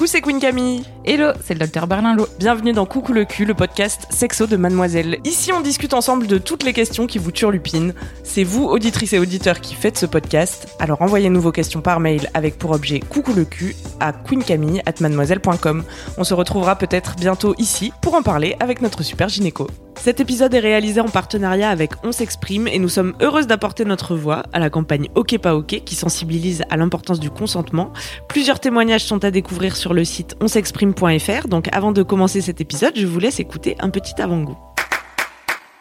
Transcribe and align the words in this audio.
Coucou, 0.00 0.12
c'est 0.12 0.22
Queen 0.22 0.38
Camille. 0.38 0.82
Hello, 1.04 1.32
c'est 1.44 1.52
le 1.52 1.60
docteur 1.60 1.86
Berlinlot. 1.86 2.26
Bienvenue 2.38 2.72
dans 2.72 2.86
Coucou 2.86 3.12
le 3.12 3.26
cul, 3.26 3.44
le 3.44 3.52
podcast 3.52 4.06
sexo 4.08 4.46
de 4.46 4.56
Mademoiselle. 4.56 5.18
Ici, 5.24 5.52
on 5.52 5.60
discute 5.60 5.92
ensemble 5.92 6.26
de 6.26 6.38
toutes 6.38 6.62
les 6.62 6.72
questions 6.72 7.06
qui 7.06 7.18
vous 7.18 7.32
turlupinent. 7.32 7.92
C'est 8.24 8.42
vous, 8.42 8.64
auditrices 8.64 9.12
et 9.12 9.18
auditeurs, 9.18 9.60
qui 9.60 9.74
faites 9.74 9.98
ce 9.98 10.06
podcast. 10.06 10.74
Alors 10.78 11.02
envoyez-nous 11.02 11.42
vos 11.42 11.52
questions 11.52 11.82
par 11.82 12.00
mail 12.00 12.30
avec 12.32 12.56
pour 12.56 12.70
objet 12.70 13.00
Coucou 13.00 13.34
le 13.34 13.44
cul 13.44 13.76
à 13.98 14.14
queencamille@mademoiselle.com. 14.14 15.84
On 16.16 16.24
se 16.24 16.32
retrouvera 16.32 16.76
peut-être 16.76 17.16
bientôt 17.16 17.54
ici 17.58 17.92
pour 18.00 18.14
en 18.14 18.22
parler 18.22 18.56
avec 18.58 18.80
notre 18.80 19.02
super 19.02 19.28
gynéco. 19.28 19.66
Cet 19.96 20.18
épisode 20.18 20.54
est 20.54 20.60
réalisé 20.60 21.02
en 21.02 21.08
partenariat 21.08 21.68
avec 21.68 21.90
On 22.04 22.12
s'exprime 22.12 22.66
et 22.68 22.78
nous 22.78 22.88
sommes 22.88 23.12
heureuses 23.20 23.46
d'apporter 23.46 23.84
notre 23.84 24.16
voix 24.16 24.44
à 24.54 24.58
la 24.58 24.70
campagne 24.70 25.08
Ok 25.14 25.36
pas 25.36 25.54
Ok 25.54 25.82
qui 25.84 25.94
sensibilise 25.94 26.62
à 26.70 26.78
l'importance 26.78 27.20
du 27.20 27.28
consentement. 27.28 27.92
Plusieurs 28.26 28.60
témoignages 28.60 29.04
sont 29.04 29.22
à 29.26 29.30
découvrir 29.30 29.76
sur 29.76 29.89
le 29.94 30.04
site 30.04 30.36
onsexprime.fr. 30.40 31.48
Donc 31.48 31.68
avant 31.72 31.92
de 31.92 32.02
commencer 32.02 32.40
cet 32.40 32.60
épisode, 32.60 32.92
je 32.96 33.06
vous 33.06 33.18
laisse 33.18 33.40
écouter 33.40 33.76
un 33.80 33.90
petit 33.90 34.20
avant-goût. 34.20 34.58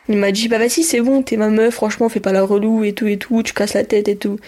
Il 0.07 0.17
m'a 0.17 0.31
dit 0.31 0.47
bah 0.47 0.57
vas-y 0.57 0.83
c'est 0.83 1.01
bon, 1.01 1.21
t'es 1.21 1.37
ma 1.37 1.49
meuf, 1.49 1.75
franchement 1.75 2.09
fais 2.09 2.19
pas 2.19 2.31
la 2.31 2.43
relou 2.43 2.83
et 2.83 2.93
tout 2.93 3.07
et 3.07 3.17
tout, 3.17 3.43
tu 3.43 3.53
casses 3.53 3.75
la 3.75 3.83
tête 3.83 4.07
et 4.07 4.17
tout. 4.17 4.39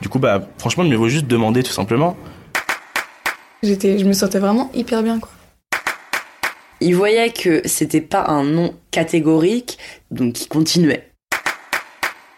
Du 0.00 0.08
coup 0.08 0.20
bah 0.20 0.48
franchement 0.58 0.84
il 0.84 0.90
me 0.90 0.96
faut 0.96 1.08
juste 1.08 1.26
demander 1.26 1.62
tout 1.62 1.72
simplement. 1.72 2.16
J'étais, 3.62 3.98
je 3.98 4.04
me 4.04 4.12
sentais 4.12 4.38
vraiment 4.38 4.70
hyper 4.74 5.02
bien 5.02 5.18
quoi. 5.18 5.30
Il 6.80 6.96
voyait 6.96 7.30
que 7.30 7.62
c'était 7.64 8.00
pas 8.00 8.26
un 8.26 8.42
non 8.42 8.74
catégorique, 8.90 9.78
donc 10.10 10.40
il 10.40 10.48
continuait. 10.48 11.08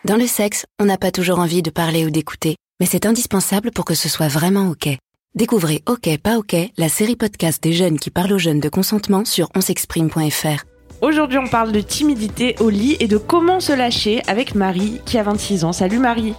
Dans 0.04 0.16
le 0.16 0.26
sexe, 0.26 0.66
on 0.78 0.84
n'a 0.84 0.98
pas 0.98 1.10
toujours 1.10 1.38
envie 1.38 1.62
de 1.62 1.70
parler 1.70 2.04
ou 2.04 2.10
d'écouter, 2.10 2.56
mais 2.78 2.84
c'est 2.84 3.06
indispensable 3.06 3.70
pour 3.70 3.86
que 3.86 3.94
ce 3.94 4.10
soit 4.10 4.28
vraiment 4.28 4.68
OK. 4.68 4.88
Découvrez 5.34 5.82
OK 5.86 6.08
pas 6.22 6.38
OK, 6.38 6.54
la 6.76 6.88
série 6.88 7.16
podcast 7.16 7.60
des 7.60 7.72
jeunes 7.72 7.98
qui 7.98 8.10
parlent 8.10 8.32
aux 8.32 8.38
jeunes 8.38 8.60
de 8.60 8.68
consentement 8.68 9.24
sur 9.24 9.48
onsexprime.fr. 9.56 10.64
Aujourd'hui, 11.00 11.38
on 11.38 11.48
parle 11.48 11.72
de 11.72 11.80
timidité 11.80 12.54
au 12.60 12.70
lit 12.70 12.96
et 13.00 13.08
de 13.08 13.16
comment 13.16 13.58
se 13.58 13.72
lâcher 13.72 14.22
avec 14.28 14.54
Marie 14.54 15.00
qui 15.04 15.18
a 15.18 15.24
26 15.24 15.64
ans. 15.64 15.72
Salut 15.72 15.98
Marie. 15.98 16.34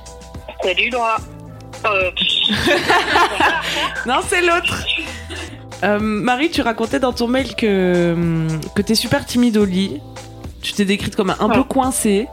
Salut 0.63 0.89
Laura. 0.89 1.17
Euh, 1.85 2.09
Non, 4.07 4.19
c'est 4.29 4.41
l'autre. 4.41 4.85
Euh, 5.83 5.99
Marie, 5.99 6.49
tu 6.49 6.61
racontais 6.61 7.01
dans 7.01 7.11
ton 7.11 7.27
mail 7.27 7.53
que, 7.55 8.15
que 8.75 8.81
t'es 8.81 8.95
super 8.95 9.25
timide 9.25 9.57
au 9.57 9.65
lit. 9.65 9.99
Tu 10.61 10.71
t'es 10.71 10.85
décrite 10.85 11.17
comme 11.17 11.31
un, 11.31 11.37
un 11.41 11.49
peu 11.49 11.63
coincée. 11.63 12.27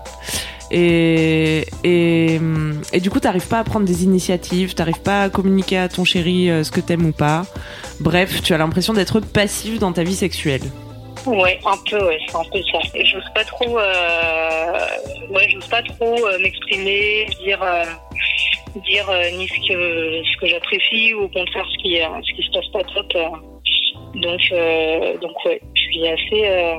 Et, 0.74 1.66
et, 1.84 2.40
du 3.00 3.10
coup, 3.10 3.20
t'arrives 3.20 3.46
pas 3.46 3.58
à 3.58 3.64
prendre 3.64 3.84
des 3.84 4.04
initiatives, 4.04 4.74
t'arrives 4.74 5.02
pas 5.02 5.24
à 5.24 5.28
communiquer 5.28 5.76
à 5.76 5.88
ton 5.88 6.04
chéri 6.04 6.50
euh, 6.50 6.64
ce 6.64 6.70
que 6.70 6.80
t'aimes 6.80 7.04
ou 7.04 7.12
pas. 7.12 7.42
Bref, 8.00 8.42
tu 8.42 8.54
as 8.54 8.58
l'impression 8.58 8.94
d'être 8.94 9.20
passive 9.20 9.78
dans 9.78 9.92
ta 9.92 10.02
vie 10.02 10.14
sexuelle. 10.14 10.62
ouais, 11.26 11.58
un 11.66 11.76
peu, 11.90 12.02
ouais, 12.06 12.18
c'est 12.26 12.36
un 12.36 12.44
peu 12.50 12.60
ça. 12.72 12.78
Et 12.94 13.04
j'ose 13.04 13.28
pas 13.34 13.44
trop, 13.44 13.78
euh, 13.78 14.86
ouais, 15.30 15.46
j'ose 15.50 15.68
pas 15.68 15.82
trop 15.82 16.26
euh, 16.26 16.38
m'exprimer, 16.38 17.26
dire, 17.44 17.62
euh, 17.62 17.84
dire 18.86 19.06
ni 19.36 19.46
ce 19.48 19.68
que 19.68 20.22
ce 20.24 20.40
que 20.40 20.46
j'apprécie 20.46 21.12
ou 21.12 21.24
au 21.24 21.28
contraire 21.28 21.66
ce 21.70 21.82
qui, 21.82 21.98
ce 21.98 22.32
qui 22.34 22.42
se 22.46 22.50
passe 22.52 22.68
pas 22.68 22.82
top. 22.94 23.12
Donc, 24.14 24.40
donc 25.20 25.36
je 25.74 25.80
suis 25.82 26.08
assez, 26.08 26.76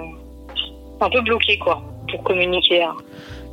un 1.00 1.10
peu 1.10 1.22
bloquée 1.22 1.60
quoi, 1.60 1.84
pour 2.10 2.24
communiquer. 2.24 2.82
hein. 2.82 2.96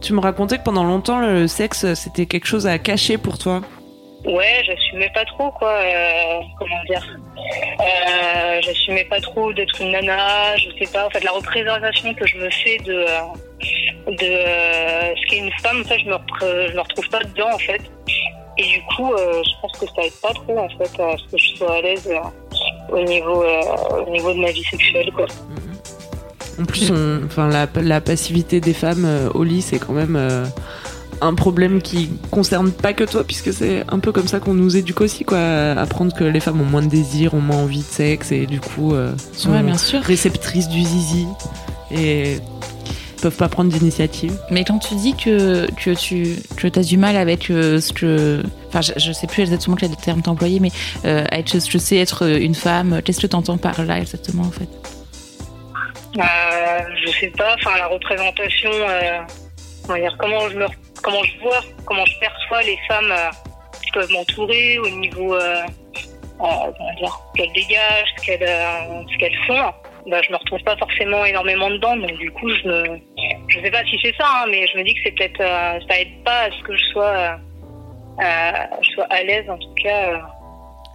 Tu 0.00 0.12
me 0.14 0.20
racontais 0.20 0.58
que 0.58 0.62
pendant 0.64 0.84
longtemps, 0.84 1.20
le 1.20 1.46
sexe, 1.46 1.92
c'était 1.94 2.26
quelque 2.26 2.46
chose 2.46 2.66
à 2.66 2.78
cacher 2.78 3.18
pour 3.18 3.38
toi. 3.38 3.60
Ouais, 4.24 4.62
j'assumais 4.66 5.10
pas 5.14 5.24
trop 5.24 5.50
quoi. 5.52 5.72
euh, 5.72 6.40
comment 6.58 6.82
dire 6.88 7.02
euh, 7.80 8.60
J'assumais 8.62 9.04
pas 9.04 9.20
trop 9.20 9.52
d'être 9.52 9.80
une 9.80 9.92
nana. 9.92 10.56
Je 10.56 10.68
sais 10.78 10.92
pas. 10.92 11.06
En 11.06 11.10
fait, 11.10 11.24
la 11.24 11.32
représentation 11.32 12.12
que 12.14 12.26
je 12.26 12.36
me 12.36 12.50
fais 12.50 12.78
de 12.78 12.92
euh, 12.92 13.20
de 14.08 14.24
euh, 14.24 15.14
ce 15.16 15.26
qu'est 15.30 15.38
une 15.38 15.52
femme, 15.62 15.82
je 15.88 16.04
me 16.04 16.18
je 16.68 16.74
me 16.74 16.80
retrouve 16.80 17.08
pas 17.08 17.20
dedans 17.20 17.50
en 17.54 17.58
fait. 17.58 17.80
Et 18.58 18.62
du 18.62 18.82
coup, 18.94 19.14
je 19.16 19.50
pense 19.62 19.72
que 19.78 19.86
ça 19.86 20.02
aide 20.02 20.20
pas 20.20 20.34
trop 20.34 20.58
en 20.58 20.68
fait 20.68 21.02
à 21.02 21.16
ce 21.16 21.24
que 21.30 21.38
je 21.38 21.56
sois 21.56 21.76
à 21.76 21.80
l'aise 21.80 22.12
au 22.90 23.00
niveau 23.02 23.42
au 24.06 24.10
niveau 24.10 24.34
de 24.34 24.38
ma 24.40 24.50
vie 24.50 24.64
sexuelle 24.64 25.10
quoi. 25.12 25.26
En 26.60 26.64
plus, 26.64 26.90
on- 26.90 27.20
enfin, 27.24 27.48
la, 27.48 27.66
la 27.82 28.00
passivité 28.00 28.60
des 28.60 28.74
femmes 28.74 29.04
euh, 29.04 29.28
au 29.34 29.44
lit, 29.44 29.62
c'est 29.62 29.78
quand 29.78 29.92
même 29.94 30.16
euh, 30.16 30.44
un 31.22 31.34
problème 31.34 31.80
qui 31.82 32.10
concerne 32.30 32.70
pas 32.70 32.92
que 32.92 33.04
toi, 33.04 33.24
puisque 33.24 33.52
c'est 33.52 33.84
un 33.88 33.98
peu 33.98 34.12
comme 34.12 34.28
ça 34.28 34.40
qu'on 34.40 34.54
nous 34.54 34.76
éduque 34.76 35.00
aussi, 35.00 35.24
quoi. 35.24 35.38
Apprendre 35.72 36.14
que 36.14 36.24
les 36.24 36.40
femmes 36.40 36.60
ont 36.60 36.64
moins 36.66 36.82
de 36.82 36.88
désir, 36.88 37.34
ont 37.34 37.40
moins 37.40 37.56
envie 37.62 37.78
de 37.78 37.84
sexe, 37.84 38.32
et 38.32 38.46
du 38.46 38.60
coup, 38.60 38.94
euh, 38.94 39.12
sont 39.32 39.50
Ouais, 39.52 39.62
bien 39.62 39.78
sûr. 39.78 40.00
réceptrices 40.02 40.68
du 40.68 40.82
zizi, 40.82 41.26
et 41.90 42.38
peuvent 43.22 43.36
pas 43.36 43.48
prendre 43.50 43.70
d'initiative. 43.70 44.32
Mais 44.50 44.64
quand 44.64 44.78
tu 44.78 44.94
dis 44.94 45.14
que, 45.14 45.66
que 45.82 45.90
tu 45.94 46.36
que 46.56 46.68
as 46.78 46.82
du 46.82 46.96
mal 46.96 47.16
avec 47.16 47.50
euh, 47.50 47.78
ce 47.80 47.92
que. 47.92 48.42
Enfin, 48.68 48.80
je, 48.80 48.92
je 48.98 49.12
sais 49.12 49.26
plus 49.26 49.42
exactement 49.42 49.76
quel 49.76 49.94
terme 49.96 50.22
t'employer, 50.22 50.58
mais 50.60 50.72
euh, 51.04 51.24
avec 51.30 51.48
ce 51.50 51.70
que 51.70 51.78
c'est 51.78 51.96
être 51.96 52.26
une 52.40 52.54
femme, 52.54 53.00
qu'est-ce 53.04 53.20
que 53.20 53.26
t'entends 53.26 53.58
par 53.58 53.84
là 53.84 53.98
exactement 54.00 54.44
en 54.44 54.50
fait? 54.50 54.68
Euh, 56.18 56.80
je 57.04 57.10
sais 57.12 57.30
pas, 57.30 57.54
enfin 57.54 57.76
la 57.78 57.86
représentation, 57.86 58.70
euh, 58.72 59.20
comment 59.86 59.98
dire, 59.98 60.16
comment 60.18 60.48
je 60.48 60.56
me, 60.56 60.66
comment 61.02 61.22
je 61.22 61.38
vois, 61.38 61.60
comment 61.86 62.04
je 62.04 62.18
perçois 62.18 62.62
les 62.62 62.78
femmes 62.88 63.12
euh, 63.12 63.30
qui 63.82 63.90
peuvent 63.92 64.10
m'entourer 64.10 64.78
au 64.80 64.88
niveau, 64.88 65.34
euh, 65.34 65.62
euh, 65.64 66.72
comment 66.76 66.94
dire, 66.98 67.20
ce 67.34 67.40
qu'elles 67.40 67.52
dégagent, 67.52 68.08
ce 68.18 68.24
qu'elles, 68.24 68.48
ce 69.12 69.18
qu'elles 69.18 69.46
font. 69.46 69.72
Bah, 70.06 70.20
je 70.22 70.32
me 70.32 70.36
retrouve 70.36 70.62
pas 70.64 70.76
forcément 70.78 71.24
énormément 71.24 71.70
dedans, 71.70 71.96
donc 71.96 72.12
du 72.18 72.30
coup, 72.32 72.48
je 72.48 72.66
me, 72.66 73.00
je 73.48 73.60
sais 73.60 73.70
pas 73.70 73.84
si 73.84 73.98
c'est 74.02 74.16
ça, 74.16 74.26
hein, 74.26 74.46
mais 74.50 74.66
je 74.66 74.78
me 74.78 74.82
dis 74.82 74.94
que 74.94 75.00
c'est 75.04 75.12
peut-être, 75.12 75.38
ça 75.38 76.00
aide 76.00 76.24
pas 76.24 76.44
à 76.44 76.50
ce 76.50 76.62
que 76.62 76.74
je 76.74 76.84
sois, 76.86 77.36
je 78.18 78.90
sois 78.94 79.06
à 79.10 79.22
l'aise 79.22 79.48
en 79.48 79.58
tout 79.58 79.74
cas. 79.82 80.22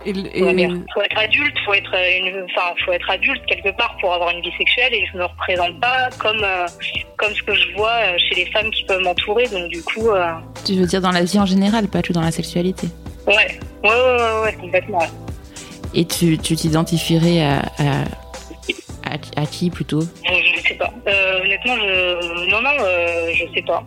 Euh, 0.07 0.11
Et, 0.33 0.39
comment 0.39 0.51
et- 0.51 0.55
dire, 0.55 0.71
faut 0.93 1.01
être 1.01 1.17
adulte, 1.17 1.55
faut 1.65 1.73
être 1.73 1.93
une, 1.93 2.43
enfin, 2.45 2.73
faut 2.85 2.91
être 2.93 3.09
adulte 3.09 3.45
quelque 3.47 3.75
part 3.77 3.95
pour 3.99 4.13
avoir 4.13 4.29
une 4.31 4.41
vie 4.41 4.51
sexuelle 4.57 4.93
et 4.93 5.05
je 5.11 5.17
me 5.17 5.25
représente 5.25 5.79
pas 5.81 6.09
comme 6.19 6.43
euh, 6.43 6.65
comme 7.17 7.33
ce 7.33 7.43
que 7.43 7.53
je 7.55 7.71
vois 7.75 7.91
euh, 8.03 8.17
chez 8.29 8.35
les 8.35 8.45
femmes 8.51 8.69
qui 8.71 8.83
peuvent 8.85 9.01
m'entourer. 9.01 9.47
Donc 9.47 9.69
du 9.69 9.81
coup, 9.83 10.09
euh, 10.09 10.31
Tu 10.65 10.73
veux 10.73 10.85
dire 10.85 11.01
dans 11.01 11.11
la 11.11 11.23
vie 11.23 11.39
en 11.39 11.45
général, 11.45 11.87
pas 11.87 12.01
que 12.01 12.13
dans 12.13 12.21
la 12.21 12.31
sexualité. 12.31 12.87
ouais, 13.27 13.35
ouais, 13.35 13.89
ouais, 13.89 13.89
ouais, 13.91 14.41
ouais, 14.43 14.53
complètement. 14.53 14.99
ouais. 14.99 15.07
Et 15.93 16.05
tu 16.05 16.37
tu 16.37 16.55
t'identifierais 16.55 17.41
à, 17.41 17.59
à, 17.79 18.01
à, 19.05 19.41
à 19.41 19.45
qui 19.45 19.69
plutôt? 19.69 20.01
Je, 20.01 20.57
je 20.61 20.67
sais 20.67 20.73
pas. 20.75 20.91
Euh, 21.07 21.39
honnêtement, 21.41 21.75
je, 21.77 22.49
non, 22.51 22.61
non, 22.61 22.71
euh, 22.81 23.31
je 23.33 23.45
sais 23.55 23.61
pas. 23.61 23.81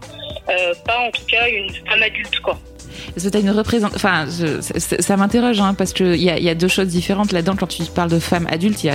Euh, 0.49 0.73
pas 0.87 0.99
en 1.01 1.11
tout 1.11 1.25
cas 1.31 1.47
une 1.49 1.69
femme 1.87 2.03
adulte 2.03 2.41
quoi. 2.41 2.59
Que 3.15 3.39
une 3.41 3.51
représentation. 3.51 3.97
Enfin, 3.97 4.27
ça, 4.29 5.17
m'interroge, 5.17 5.61
hein, 5.61 5.75
parce 5.75 5.93
qu'il 5.93 6.17
y 6.17 6.31
a, 6.31 6.39
y 6.39 6.49
a 6.49 6.55
deux 6.55 6.69
choses 6.69 6.89
différentes 6.89 7.33
là-dedans. 7.33 7.57
Quand 7.59 7.67
tu 7.67 7.83
parles 7.85 8.11
de 8.11 8.19
femme 8.19 8.47
adulte, 8.51 8.85
il 8.85 8.89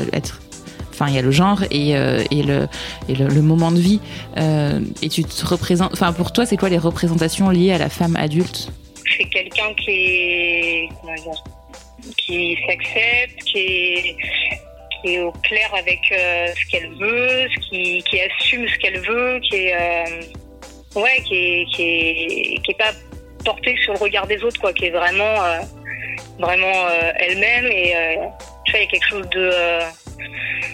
y 1.11 1.17
a 1.17 1.21
le 1.21 1.31
genre 1.31 1.63
et, 1.71 1.95
euh, 1.95 2.23
le, 2.29 3.41
moment 3.41 3.71
de 3.71 3.79
vie. 3.79 3.99
Euh, 4.37 4.79
et 5.01 5.09
tu 5.09 5.23
te 5.23 5.45
représentes. 5.45 5.93
Enfin, 5.93 6.13
pour 6.13 6.31
toi, 6.31 6.45
c'est 6.45 6.57
quoi 6.57 6.69
les 6.69 6.77
représentations 6.77 7.49
liées 7.49 7.73
à 7.73 7.77
la 7.77 7.89
femme 7.89 8.15
adulte? 8.15 8.71
C'est 9.17 9.25
quelqu'un 9.25 9.73
qui 9.75 10.87
s'accepte, 12.67 13.43
qui 13.43 14.15
est 15.05 15.19
au 15.21 15.31
clair 15.31 15.69
avec 15.77 15.99
euh, 16.11 16.47
ce 16.55 16.71
qu'elle 16.71 16.89
veut, 16.95 17.47
qui, 17.69 18.03
assume 18.19 18.67
ce 18.67 18.77
qu'elle 18.79 18.99
veut, 18.99 19.39
qui 19.49 19.55
est 19.55 19.75
ouais, 20.95 21.21
qui 21.25 21.35
est 21.35 21.65
qui 21.75 22.71
est 22.71 22.77
pas 22.77 22.93
portée 23.43 23.75
sur 23.83 23.93
le 23.93 23.99
regard 23.99 24.27
des 24.27 24.43
autres, 24.43 24.59
quoi, 24.59 24.73
qui 24.73 24.85
est 24.85 24.91
vraiment 24.91 25.43
euh, 25.43 25.59
vraiment 26.39 26.87
euh, 26.89 27.11
elle-même 27.19 27.65
et 27.67 27.95
euh, 27.95 28.15
tu 28.65 28.71
vois, 28.71 28.79
il 28.79 28.83
y 28.83 28.87
a 28.87 28.87
quelque 28.87 29.07
chose 29.07 29.29
de 29.29 29.51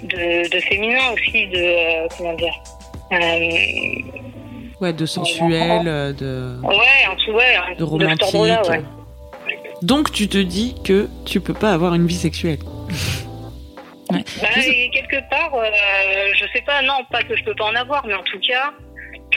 de, 0.03 0.49
de 0.49 0.59
féminin 0.61 1.11
aussi, 1.13 1.47
de 1.47 2.07
comment 2.17 2.33
dire. 2.33 2.53
Ouais, 4.79 4.93
de 4.93 5.05
sensuel, 5.05 6.15
de, 6.15 6.57
ouais, 6.63 7.05
un 7.11 7.15
tout, 7.15 7.31
ouais, 7.31 7.75
de 7.77 7.83
romantique. 7.83 8.33
ouais. 8.33 8.83
Donc 9.81 10.11
tu 10.11 10.27
te 10.27 10.37
dis 10.37 10.75
que 10.85 11.07
tu 11.25 11.41
peux 11.41 11.53
pas 11.53 11.71
avoir 11.73 11.95
une 11.95 12.05
vie 12.05 12.15
sexuelle. 12.15 12.59
Ouais. 14.11 14.23
Bah, 14.41 14.47
et 14.65 14.89
quelque 14.89 15.29
part, 15.29 15.53
euh, 15.53 15.65
je 16.33 16.45
sais 16.53 16.61
pas, 16.61 16.81
non, 16.81 17.03
pas 17.11 17.21
que 17.23 17.35
je 17.35 17.43
peux 17.43 17.53
pas 17.55 17.65
en 17.65 17.75
avoir, 17.75 18.05
mais 18.07 18.15
en 18.15 18.23
tout 18.23 18.39
cas, 18.39 18.73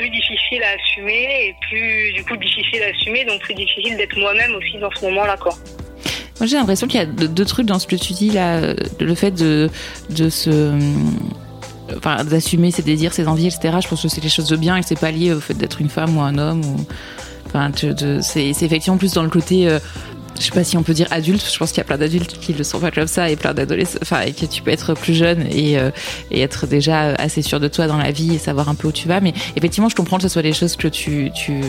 plus 0.02 0.10
difficile 0.10 0.62
à 0.64 0.74
assumer 0.80 1.46
et 1.46 1.56
plus, 1.68 2.12
du 2.12 2.24
coup, 2.24 2.36
difficile 2.36 2.82
à 2.82 2.88
assumer, 2.88 3.24
donc 3.24 3.40
plus 3.40 3.54
difficile 3.54 3.96
d'être 3.96 4.18
moi-même 4.18 4.52
aussi 4.56 4.78
dans 4.78 4.90
ce 4.90 5.04
moment-là, 5.06 5.36
quoi. 5.36 5.54
Moi, 6.40 6.46
j'ai 6.46 6.56
l'impression 6.56 6.88
qu'il 6.88 6.98
y 6.98 7.02
a 7.02 7.06
deux, 7.06 7.44
trucs 7.44 7.66
dans 7.66 7.78
ce 7.78 7.86
que 7.86 7.94
tu 7.94 8.14
dis 8.14 8.30
là. 8.30 8.74
Le 8.98 9.14
fait 9.14 9.30
de, 9.30 9.70
de 10.10 10.28
se. 10.28 10.76
Enfin, 11.96 12.24
d'assumer 12.24 12.72
ses 12.72 12.82
désirs, 12.82 13.12
ses 13.12 13.28
envies, 13.28 13.46
etc. 13.46 13.76
Je 13.80 13.86
pense 13.86 14.02
que 14.02 14.08
c'est 14.08 14.20
quelque 14.20 14.32
chose 14.32 14.48
de 14.48 14.56
bien 14.56 14.76
et 14.76 14.80
que 14.80 14.86
c'est 14.86 14.98
pas 14.98 15.12
lié 15.12 15.32
au 15.32 15.40
fait 15.40 15.54
d'être 15.54 15.80
une 15.80 15.90
femme 15.90 16.16
ou 16.16 16.20
un 16.20 16.36
homme. 16.36 16.62
Ou... 16.64 16.86
Enfin, 17.46 17.70
c'est 18.22 18.48
effectivement 18.48 18.96
plus 18.96 19.12
dans 19.12 19.22
le 19.22 19.30
côté. 19.30 19.68
euh, 19.68 19.78
je 20.38 20.44
sais 20.46 20.50
pas 20.50 20.64
si 20.64 20.76
on 20.76 20.82
peut 20.82 20.94
dire 20.94 21.06
adulte, 21.10 21.44
je 21.50 21.58
pense 21.58 21.70
qu'il 21.70 21.78
y 21.78 21.82
a 21.82 21.84
plein 21.84 21.98
d'adultes 21.98 22.38
qui 22.40 22.52
le 22.52 22.64
sont 22.64 22.80
pas 22.80 22.90
comme 22.90 23.06
ça 23.06 23.30
et 23.30 23.36
plein 23.36 23.54
d'adolescents, 23.54 23.98
enfin, 24.02 24.22
et 24.22 24.32
que 24.32 24.46
tu 24.46 24.62
peux 24.62 24.70
être 24.70 24.94
plus 24.94 25.14
jeune 25.14 25.46
et, 25.50 25.78
euh, 25.78 25.90
et 26.30 26.40
être 26.40 26.66
déjà 26.66 27.14
assez 27.14 27.42
sûr 27.42 27.60
de 27.60 27.68
toi 27.68 27.86
dans 27.86 27.96
la 27.96 28.10
vie 28.10 28.34
et 28.34 28.38
savoir 28.38 28.68
un 28.68 28.74
peu 28.74 28.88
où 28.88 28.92
tu 28.92 29.08
vas. 29.08 29.20
Mais 29.20 29.32
effectivement, 29.56 29.88
je 29.88 29.94
comprends 29.94 30.16
que 30.16 30.22
ce 30.22 30.28
soit 30.28 30.42
des 30.42 30.52
choses 30.52 30.76
que 30.76 30.88
tu, 30.88 31.30
tu, 31.34 31.60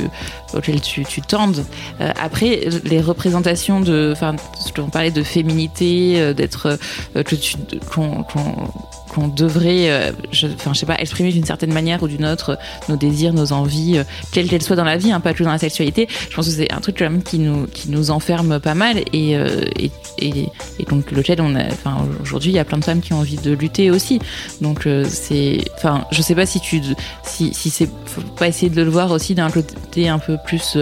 auxquelles 0.53 0.81
tu, 0.81 1.03
tu 1.05 1.21
tendes. 1.21 1.65
Euh, 2.01 2.11
après, 2.21 2.61
les 2.85 3.01
représentations 3.01 3.81
de, 3.81 4.11
enfin, 4.11 4.35
on 4.77 4.89
parlait 4.89 5.11
de 5.11 5.23
féminité, 5.23 6.15
euh, 6.17 6.33
d'être, 6.33 6.77
que 7.13 7.35
tu, 7.35 7.55
qu'on, 7.93 8.23
qu'on 8.23 8.69
qu'on 9.13 9.27
devrait, 9.27 9.89
euh, 9.89 10.11
je, 10.31 10.47
sais 10.73 10.85
pas, 10.85 10.95
exprimer 10.97 11.31
d'une 11.31 11.45
certaine 11.45 11.73
manière 11.73 12.01
ou 12.03 12.07
d'une 12.07 12.25
autre 12.25 12.57
nos 12.89 12.95
désirs, 12.95 13.33
nos 13.33 13.53
envies, 13.53 13.99
euh, 13.99 14.03
quelles 14.31 14.47
qu'elles 14.47 14.61
soient 14.61 14.75
dans 14.75 14.83
la 14.83 14.97
vie, 14.97 15.11
hein, 15.11 15.19
pas 15.19 15.33
que 15.33 15.43
dans 15.43 15.51
la 15.51 15.57
sexualité. 15.57 16.07
Je 16.29 16.35
pense 16.35 16.47
que 16.47 16.51
c'est 16.51 16.71
un 16.71 16.79
truc 16.79 16.97
quand 16.97 17.09
même 17.09 17.23
qui 17.23 17.39
nous, 17.39 17.67
qui 17.67 17.89
nous 17.89 18.11
enferme 18.11 18.59
pas 18.59 18.75
mal 18.75 18.99
et, 19.13 19.37
euh, 19.37 19.65
et, 19.77 19.91
et, 20.19 20.49
donc 20.89 21.11
lequel 21.11 21.41
on 21.41 21.55
a, 21.55 21.65
enfin, 21.65 22.07
aujourd'hui, 22.21 22.51
il 22.51 22.55
y 22.55 22.59
a 22.59 22.65
plein 22.65 22.77
de 22.77 22.83
femmes 22.83 23.01
qui 23.01 23.13
ont 23.13 23.19
envie 23.19 23.37
de 23.37 23.51
lutter 23.51 23.91
aussi. 23.91 24.19
Donc 24.61 24.87
c'est, 25.07 25.63
enfin, 25.77 26.05
je 26.11 26.21
sais 26.21 26.35
pas 26.35 26.45
si 26.45 26.59
tu, 26.59 26.81
si, 27.23 27.53
si 27.53 27.69
c'est, 27.69 27.89
faut 28.05 28.21
pas 28.21 28.47
essayer 28.47 28.69
de 28.69 28.81
le 28.81 28.89
voir 28.89 29.11
aussi 29.11 29.35
d'un 29.35 29.49
côté 29.49 30.09
un 30.09 30.19
peu 30.19 30.37
plus 30.45 30.77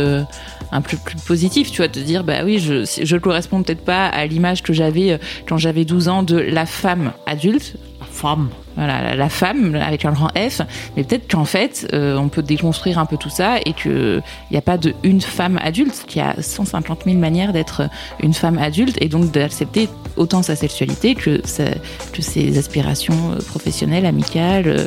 un 0.74 0.81
plus 0.81 0.98
positif, 1.28 1.72
tu 1.72 1.78
vois, 1.78 1.89
te 1.89 2.00
dire, 2.00 2.24
bah 2.24 2.44
oui, 2.45 2.60
je, 2.60 2.86
je 2.86 3.18
correspond 3.18 3.62
peut-être 3.62 3.83
pas 3.83 4.06
à 4.06 4.25
l'image 4.25 4.63
que 4.63 4.72
j'avais 4.72 5.19
quand 5.48 5.57
j'avais 5.57 5.83
12 5.83 6.07
ans 6.07 6.24
de 6.24 6.38
la 6.38 6.66
femme 6.66 7.12
adulte, 7.25 7.75
femme. 8.11 8.49
Voilà, 8.75 9.15
la 9.15 9.29
femme 9.29 9.75
avec 9.75 10.05
un 10.05 10.11
grand 10.11 10.29
F. 10.29 10.61
Mais 10.95 11.03
peut-être 11.03 11.29
qu'en 11.29 11.45
fait, 11.45 11.87
euh, 11.93 12.17
on 12.17 12.29
peut 12.29 12.41
déconstruire 12.41 12.99
un 12.99 13.05
peu 13.05 13.17
tout 13.17 13.29
ça 13.29 13.57
et 13.65 13.73
qu'il 13.73 14.21
n'y 14.49 14.57
a 14.57 14.61
pas 14.61 14.77
de 14.77 14.93
une 15.03 15.21
femme 15.21 15.59
adulte, 15.61 16.05
qu'il 16.07 16.21
y 16.21 16.25
a 16.25 16.35
150 16.41 17.03
000 17.05 17.17
manières 17.17 17.51
d'être 17.53 17.83
une 18.21 18.33
femme 18.33 18.57
adulte 18.57 18.97
et 19.01 19.09
donc 19.09 19.31
d'accepter 19.31 19.89
autant 20.15 20.41
sa 20.41 20.55
sexualité 20.55 21.15
que, 21.15 21.41
sa, 21.43 21.65
que 22.13 22.21
ses 22.21 22.57
aspirations 22.57 23.35
professionnelles, 23.47 24.05
amicales. 24.05 24.67
Euh, 24.67 24.85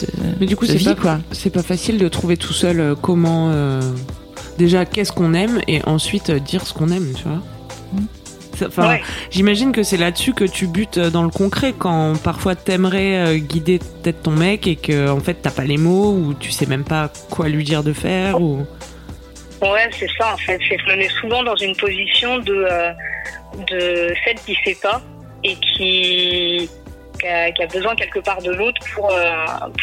De, 0.00 0.06
Mais 0.38 0.46
du 0.46 0.56
coup, 0.56 0.66
c'est 0.66 0.94
pas, 0.94 1.20
pas 1.52 1.62
facile 1.62 1.98
de 1.98 2.08
trouver 2.08 2.36
tout 2.36 2.52
seul 2.52 2.80
euh, 2.80 2.94
comment. 2.94 3.50
euh, 3.50 3.80
déjà, 4.58 4.84
qu'est-ce 4.84 5.12
qu'on 5.12 5.34
aime 5.34 5.60
et 5.68 5.82
ensuite 5.84 6.30
euh, 6.30 6.38
dire 6.38 6.66
ce 6.66 6.72
qu'on 6.74 6.88
aime, 6.90 7.12
tu 7.16 7.24
vois. 7.24 7.40
Ça- 8.60 8.66
Enfin, 8.68 8.88
Ouais. 8.90 9.02
j'imagine 9.30 9.72
que 9.72 9.82
c'est 9.82 9.96
là-dessus 9.96 10.34
que 10.34 10.44
tu 10.44 10.66
butes 10.66 10.98
euh, 10.98 11.10
dans 11.10 11.22
le 11.22 11.30
concret 11.30 11.72
quand 11.76 12.14
parfois 12.22 12.54
t'aimerais 12.54 13.16
euh, 13.16 13.38
guider 13.38 13.78
peut-être 13.78 14.22
ton 14.22 14.30
mec 14.32 14.66
et 14.66 14.76
que 14.76 15.08
en 15.10 15.20
fait 15.20 15.34
t'as 15.42 15.50
pas 15.50 15.64
les 15.64 15.78
mots 15.78 16.12
ou 16.12 16.34
tu 16.34 16.50
sais 16.50 16.66
même 16.66 16.84
pas 16.84 17.10
quoi 17.30 17.48
lui 17.48 17.64
dire 17.64 17.82
de 17.82 17.92
faire 17.92 18.40
ou. 18.40 18.66
Ouais, 19.62 19.88
c'est 19.98 20.08
ça 20.18 20.34
en 20.34 20.36
fait. 20.36 20.58
C'est 20.68 20.76
qu'on 20.78 20.98
est 20.98 21.10
souvent 21.20 21.42
dans 21.42 21.56
une 21.56 21.74
position 21.76 22.38
de, 22.38 22.66
euh, 22.70 22.92
de 23.70 24.14
celle 24.24 24.36
qui 24.46 24.56
sait 24.64 24.76
pas 24.82 25.00
et 25.44 25.54
qui, 25.56 26.68
qui, 27.18 27.26
a, 27.26 27.50
qui 27.52 27.62
a 27.62 27.66
besoin 27.66 27.94
quelque 27.94 28.20
part 28.20 28.40
de 28.42 28.52
l'autre 28.52 28.80
pour, 28.94 29.10
euh, 29.10 29.34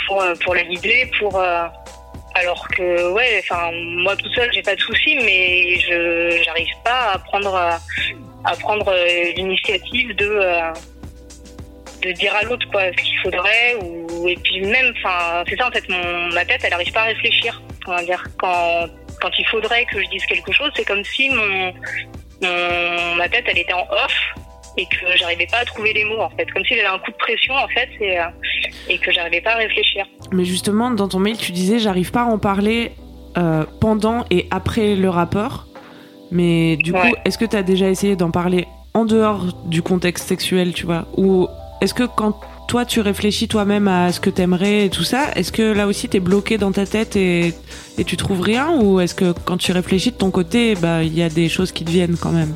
pour, 0.07 0.23
pour 0.43 0.55
la 0.55 0.63
guider, 0.63 1.09
pour. 1.19 1.35
euh, 1.39 1.65
alors 2.35 2.67
que, 2.67 3.11
ouais, 3.13 3.41
enfin, 3.43 3.71
moi 4.03 4.15
tout 4.15 4.29
seul, 4.35 4.47
j'ai 4.53 4.61
pas 4.61 4.75
de 4.75 4.79
soucis, 4.81 5.15
mais 5.25 5.79
je 5.79 6.39
j'arrive 6.45 6.67
pas 6.83 7.13
à 7.13 7.17
prendre, 7.17 7.55
à 8.47 8.55
prendre 8.55 8.87
euh, 8.89 9.31
l'initiative 9.35 10.15
de. 10.15 10.25
euh, 10.25 10.73
de 12.03 12.11
dire 12.11 12.33
à 12.35 12.43
l'autre 12.43 12.67
quoi 12.71 12.83
ce 12.95 13.01
qu'il 13.03 13.17
faudrait 13.23 13.75
ou 13.81 14.27
et 14.27 14.35
puis 14.35 14.61
même 14.61 14.93
enfin 14.97 15.43
c'est 15.49 15.57
ça 15.57 15.67
en 15.67 15.71
fait 15.71 15.83
mon 15.89 16.27
ma 16.31 16.45
tête 16.45 16.61
elle 16.63 16.73
arrive 16.73 16.93
pas 16.93 17.01
à 17.01 17.05
réfléchir 17.05 17.59
comment 17.83 18.03
dire 18.03 18.23
quand 18.37 18.85
quand 19.21 19.29
il 19.39 19.47
faudrait 19.47 19.85
que 19.85 20.01
je 20.01 20.09
dise 20.09 20.25
quelque 20.25 20.51
chose, 20.51 20.71
c'est 20.75 20.85
comme 20.85 21.03
si 21.03 21.29
mon, 21.29 21.73
ma 23.15 23.29
tête 23.29 23.45
elle 23.47 23.57
était 23.57 23.73
en 23.73 23.81
off 23.81 24.13
et 24.77 24.85
que 24.85 25.17
j'arrivais 25.17 25.47
pas 25.47 25.57
à 25.57 25.65
trouver 25.65 25.93
les 25.93 26.03
mots 26.03 26.21
en 26.21 26.29
fait, 26.29 26.45
comme 26.51 26.63
si 26.65 26.75
j'avais 26.75 26.87
un 26.87 26.99
coup 26.99 27.11
de 27.11 27.17
pression 27.17 27.55
en 27.55 27.67
fait 27.69 27.89
et, 27.99 28.19
euh, 28.19 28.23
et 28.89 28.97
que 28.99 29.11
j'arrivais 29.11 29.41
pas 29.41 29.53
à 29.53 29.57
réfléchir. 29.57 30.05
Mais 30.31 30.45
justement, 30.45 30.91
dans 30.91 31.07
ton 31.07 31.19
mail, 31.19 31.37
tu 31.37 31.51
disais 31.51 31.79
j'arrive 31.79 32.11
pas 32.11 32.21
à 32.21 32.25
en 32.25 32.37
parler 32.39 32.91
pendant 33.79 34.25
et 34.31 34.47
après 34.49 34.95
le 34.95 35.09
rapport. 35.09 35.67
Mais 36.31 36.77
du 36.77 36.93
coup, 36.93 37.15
est-ce 37.25 37.37
que 37.37 37.45
tu 37.45 37.55
as 37.55 37.63
déjà 37.63 37.89
essayé 37.89 38.15
d'en 38.15 38.31
parler 38.31 38.67
en 38.93 39.05
dehors 39.05 39.45
du 39.65 39.81
contexte 39.81 40.27
sexuel, 40.27 40.73
tu 40.73 40.85
vois? 40.85 41.07
Ou 41.15 41.47
est-ce 41.81 41.93
que 41.93 42.03
quand 42.03 42.39
toi 42.67 42.83
tu 42.85 42.99
réfléchis 42.99 43.47
toi-même 43.47 43.87
à 43.87 44.11
ce 44.11 44.19
que 44.19 44.29
t'aimerais 44.29 44.85
et 44.85 44.89
tout 44.89 45.03
ça, 45.03 45.31
est-ce 45.35 45.51
que 45.51 45.71
là 45.71 45.87
aussi 45.87 46.09
t'es 46.09 46.19
bloqué 46.19 46.57
dans 46.57 46.71
ta 46.71 46.85
tête 46.85 47.15
et, 47.15 47.53
et 47.97 48.03
tu 48.03 48.17
trouves 48.17 48.41
rien? 48.41 48.77
Ou 48.81 48.99
est-ce 48.99 49.15
que 49.15 49.33
quand 49.45 49.57
tu 49.57 49.71
réfléchis 49.71 50.11
de 50.11 50.17
ton 50.17 50.31
côté, 50.31 50.75
bah 50.75 51.03
il 51.03 51.17
y 51.17 51.23
a 51.23 51.29
des 51.29 51.47
choses 51.47 51.71
qui 51.71 51.85
te 51.85 51.91
viennent 51.91 52.17
quand 52.19 52.31
même? 52.31 52.53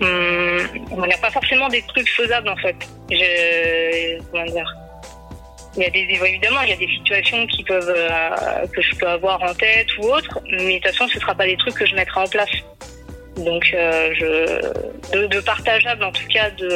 Hum, 0.00 0.58
on 0.92 1.06
n'a 1.06 1.16
pas 1.20 1.30
forcément 1.30 1.68
des 1.68 1.82
trucs 1.88 2.08
faisables 2.10 2.48
en 2.48 2.56
fait. 2.56 2.76
Je, 3.10 4.20
comment 4.30 4.44
dire? 4.44 4.76
Il 5.76 5.82
y 5.82 5.86
a 5.86 5.90
des 5.90 6.06
évidemment 6.24 6.60
il 6.62 6.70
y 6.70 6.72
a 6.72 6.76
des 6.76 6.88
situations 6.88 7.46
qui 7.46 7.62
peuvent 7.64 7.94
euh, 7.94 8.66
que 8.74 8.80
je 8.80 8.94
peux 8.96 9.06
avoir 9.08 9.42
en 9.42 9.54
tête 9.54 9.86
ou 9.98 10.04
autre, 10.10 10.40
mais 10.50 10.78
de 10.78 10.84
toute 10.84 10.92
façon 10.92 11.08
ce 11.08 11.20
sera 11.20 11.34
pas 11.34 11.46
des 11.46 11.56
trucs 11.56 11.74
que 11.74 11.86
je 11.86 11.94
mettrai 11.94 12.20
en 12.20 12.26
place. 12.28 12.50
Donc 13.36 13.64
euh, 13.74 14.10
je 14.14 15.16
de, 15.16 15.26
de 15.26 15.40
partageable 15.40 16.02
en 16.04 16.12
tout 16.12 16.26
cas 16.32 16.50
de 16.50 16.70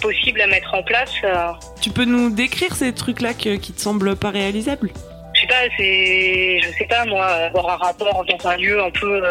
possible 0.00 0.40
à 0.42 0.46
mettre 0.46 0.72
en 0.74 0.82
place. 0.82 1.10
euh, 1.24 1.48
Tu 1.82 1.90
peux 1.90 2.04
nous 2.04 2.30
décrire 2.30 2.74
ces 2.74 2.92
trucs-là 2.94 3.32
que- 3.34 3.56
qui 3.56 3.72
te 3.72 3.80
semblent 3.80 4.14
pas 4.14 4.30
réalisables? 4.30 4.90
Je 5.34 5.40
sais 5.40 5.46
pas, 5.48 5.62
c'est, 5.76 6.60
je 6.62 6.68
sais 6.78 6.86
pas 6.86 7.04
moi, 7.06 7.26
avoir 7.26 7.68
un 7.70 7.76
rapport 7.76 8.24
dans 8.24 8.48
un 8.50 8.56
lieu 8.56 8.80
un 8.82 8.90
peu 8.90 9.22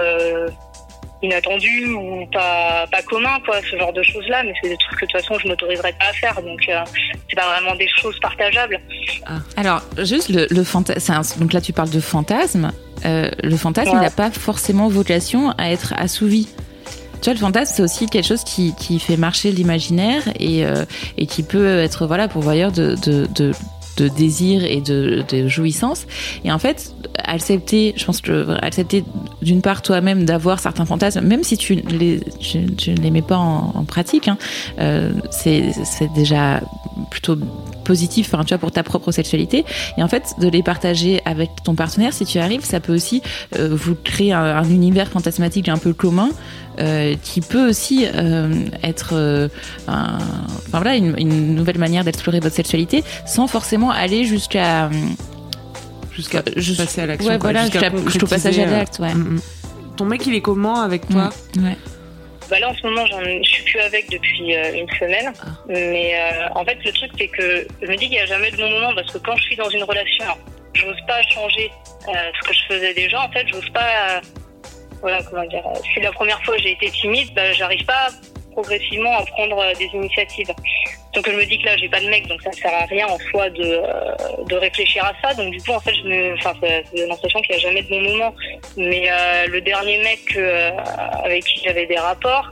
inattendu 1.21 1.93
ou 1.93 2.25
pas, 2.31 2.85
pas 2.91 3.01
commun, 3.03 3.39
quoi, 3.45 3.57
ce 3.69 3.77
genre 3.77 3.93
de 3.93 4.03
choses-là, 4.03 4.43
mais 4.43 4.53
c'est 4.61 4.69
des 4.69 4.77
trucs 4.77 4.99
que 4.99 5.05
de 5.05 5.11
toute 5.11 5.21
façon 5.21 5.39
je 5.39 5.47
m'autoriserais 5.47 5.93
pas 5.93 6.05
à 6.09 6.13
faire, 6.13 6.35
donc 6.41 6.59
euh, 6.69 6.79
c'est 7.29 7.35
pas 7.35 7.47
vraiment 7.57 7.75
des 7.75 7.87
choses 7.87 8.19
partageables. 8.19 8.79
Alors, 9.57 9.81
juste 10.03 10.29
le, 10.29 10.47
le 10.49 10.63
fantasme. 10.63 11.39
Donc 11.39 11.53
là, 11.53 11.61
tu 11.61 11.73
parles 11.73 11.89
de 11.89 11.99
fantasme. 11.99 12.71
Euh, 13.05 13.29
le 13.43 13.57
fantasme, 13.57 13.91
Ouais. 13.91 13.97
il 13.97 14.01
n'a 14.01 14.09
pas 14.11 14.31
forcément 14.31 14.87
vocation 14.87 15.51
à 15.57 15.71
être 15.71 15.93
assouvi. 15.97 16.47
Tu 17.21 17.25
vois, 17.25 17.33
le 17.33 17.39
fantasme, 17.39 17.73
c'est 17.75 17.81
aussi 17.83 18.05
quelque 18.07 18.27
chose 18.27 18.43
qui, 18.43 18.75
qui 18.75 18.99
fait 18.99 19.17
marcher 19.17 19.51
l'imaginaire 19.51 20.21
et, 20.39 20.65
euh, 20.65 20.85
et 21.17 21.25
qui 21.25 21.41
peut 21.43 21.79
être 21.79 22.05
voilà 22.07 22.27
pourvoyeur 22.27 22.71
de, 22.71 22.95
de, 23.03 23.27
de, 23.33 23.51
de 23.97 24.07
désir 24.07 24.63
et 24.63 24.81
de, 24.81 25.23
de 25.27 25.47
jouissance. 25.47 26.05
Et 26.43 26.51
en 26.51 26.59
fait, 26.59 26.93
accepter, 27.23 27.93
je 27.95 28.05
pense 28.05 28.21
que 28.21 28.57
accepter 28.61 29.03
d'une 29.41 29.61
part 29.61 29.81
toi-même 29.81 30.25
d'avoir 30.25 30.59
certains 30.59 30.85
fantasmes, 30.85 31.21
même 31.21 31.43
si 31.43 31.57
tu 31.57 31.75
les, 31.75 32.19
tu, 32.39 32.65
tu 32.75 32.93
les 32.93 33.11
mets 33.11 33.21
pas 33.21 33.37
en, 33.37 33.85
pratique, 33.85 34.27
hein, 34.27 34.37
euh, 34.79 35.11
c'est 35.31 35.73
déjà 36.15 36.61
plutôt 37.11 37.37
positif 37.83 38.33
enfin, 38.33 38.43
tu 38.43 38.49
vois, 38.53 38.57
pour 38.57 38.71
ta 38.71 38.83
propre 38.83 39.11
sexualité. 39.11 39.65
Et 39.97 40.03
en 40.03 40.07
fait, 40.07 40.33
de 40.39 40.47
les 40.47 40.63
partager 40.63 41.21
avec 41.25 41.49
ton 41.63 41.75
partenaire, 41.75 42.13
si 42.13 42.25
tu 42.25 42.39
arrives, 42.39 42.63
ça 42.65 42.79
peut 42.79 42.93
aussi 42.93 43.21
euh, 43.57 43.69
vous 43.71 43.95
créer 43.95 44.33
un, 44.33 44.43
un 44.43 44.63
univers 44.69 45.07
fantasmatique 45.09 45.69
un 45.69 45.77
peu 45.77 45.93
commun. 45.93 46.29
euh, 46.79 47.15
qui 47.23 47.39
peut 47.39 47.69
aussi 47.69 48.05
euh, 48.13 48.53
être 48.83 49.11
euh, 49.13 49.47
un- 49.87 50.17
enfin, 50.67 50.79
voilà, 50.81 50.95
une, 50.97 51.15
une 51.17 51.55
nouvelle 51.55 51.77
manière 51.77 52.03
d'explorer 52.03 52.41
votre 52.41 52.53
sexualité 52.55 53.01
sans 53.25 53.47
forcément 53.47 53.91
aller 53.91 54.25
jusqu'à 54.25 54.89
Jusqu'à 56.11 56.43
Juste- 56.55 56.79
passer 56.79 57.01
à 57.01 57.05
l'action. 57.07 57.29
ouais, 57.31 57.37
voilà, 57.37 57.65
jusqu'au 58.07 58.27
passage 58.27 58.57
à 58.59 58.65
l'acte. 58.65 58.99
Ouais. 58.99 59.13
mm, 59.13 59.35
mm. 59.35 59.39
Ton 59.97 60.05
mec, 60.05 60.25
il 60.27 60.33
est 60.33 60.41
comment 60.41 60.81
avec 60.81 61.07
toi? 61.09 61.29
Ouais. 61.57 61.77
Bah 62.49 62.59
là 62.59 62.69
en 62.69 62.75
ce 62.75 62.85
moment 62.85 63.05
je 63.07 63.41
suis 63.43 63.63
plus 63.63 63.79
avec 63.79 64.09
depuis 64.09 64.55
euh, 64.55 64.73
une 64.75 64.89
semaine, 64.99 65.33
mais 65.67 66.13
euh, 66.15 66.47
en 66.53 66.63
fait 66.63 66.77
le 66.85 66.91
truc 66.91 67.11
c'est 67.17 67.27
que 67.27 67.67
je 67.81 67.87
me 67.87 67.95
dis 67.95 68.05
qu'il 68.07 68.11
n'y 68.17 68.19
a 68.19 68.25
jamais 68.27 68.51
de 68.51 68.57
bon 68.57 68.69
moment 68.69 68.93
parce 68.93 69.11
que 69.11 69.17
quand 69.17 69.35
je 69.35 69.43
suis 69.43 69.55
dans 69.55 69.69
une 69.69 69.83
relation, 69.83 70.25
j'ose 70.73 71.01
pas 71.07 71.21
changer 71.23 71.71
euh, 72.07 72.11
ce 72.41 72.47
que 72.47 72.53
je 72.53 72.59
faisais 72.75 72.93
déjà. 72.93 73.21
En 73.21 73.31
fait, 73.31 73.47
j'ose 73.47 73.69
pas. 73.69 74.17
euh, 74.17 74.21
voilà, 75.01 75.21
comment 75.23 75.45
dire. 75.45 75.65
euh, 75.67 75.79
Si 75.93 75.99
la 76.01 76.11
première 76.11 76.41
fois 76.43 76.55
j'ai 76.57 76.71
été 76.73 76.89
timide, 76.91 77.33
bah, 77.33 77.51
j'arrive 77.53 77.83
pas 77.85 78.07
progressivement 78.51 79.17
à 79.17 79.25
prendre 79.25 79.73
des 79.77 79.85
initiatives. 79.93 80.47
Donc 81.15 81.29
je 81.29 81.35
me 81.35 81.45
dis 81.45 81.57
que 81.57 81.65
là 81.65 81.77
j'ai 81.77 81.87
pas 81.87 82.01
de 82.01 82.07
mec, 82.07 82.27
donc 82.27 82.41
ça 82.41 82.51
sert 82.51 82.73
à 82.73 82.85
rien 82.85 83.07
en 83.07 83.17
soi 83.31 83.49
de, 83.49 83.63
euh, 83.63 84.43
de 84.49 84.55
réfléchir 84.55 85.05
à 85.05 85.13
ça. 85.23 85.33
Donc 85.33 85.49
du 85.51 85.61
coup 85.61 85.71
en 85.71 85.79
fait 85.79 85.93
je 85.95 86.03
me, 86.03 86.33
enfin 86.33 86.53
c'est 86.61 87.07
l'impression 87.07 87.41
qu'il 87.41 87.55
n'y 87.55 87.61
a 87.61 87.63
jamais 87.63 87.81
de 87.83 87.89
bon 87.89 88.01
moment. 88.01 88.35
Mais 88.75 89.09
euh, 89.09 89.47
le 89.47 89.61
dernier 89.61 89.97
mec 90.03 90.19
euh, 90.35 90.71
avec 91.23 91.45
qui 91.45 91.61
j'avais 91.63 91.85
des 91.85 91.97
rapports, 91.97 92.49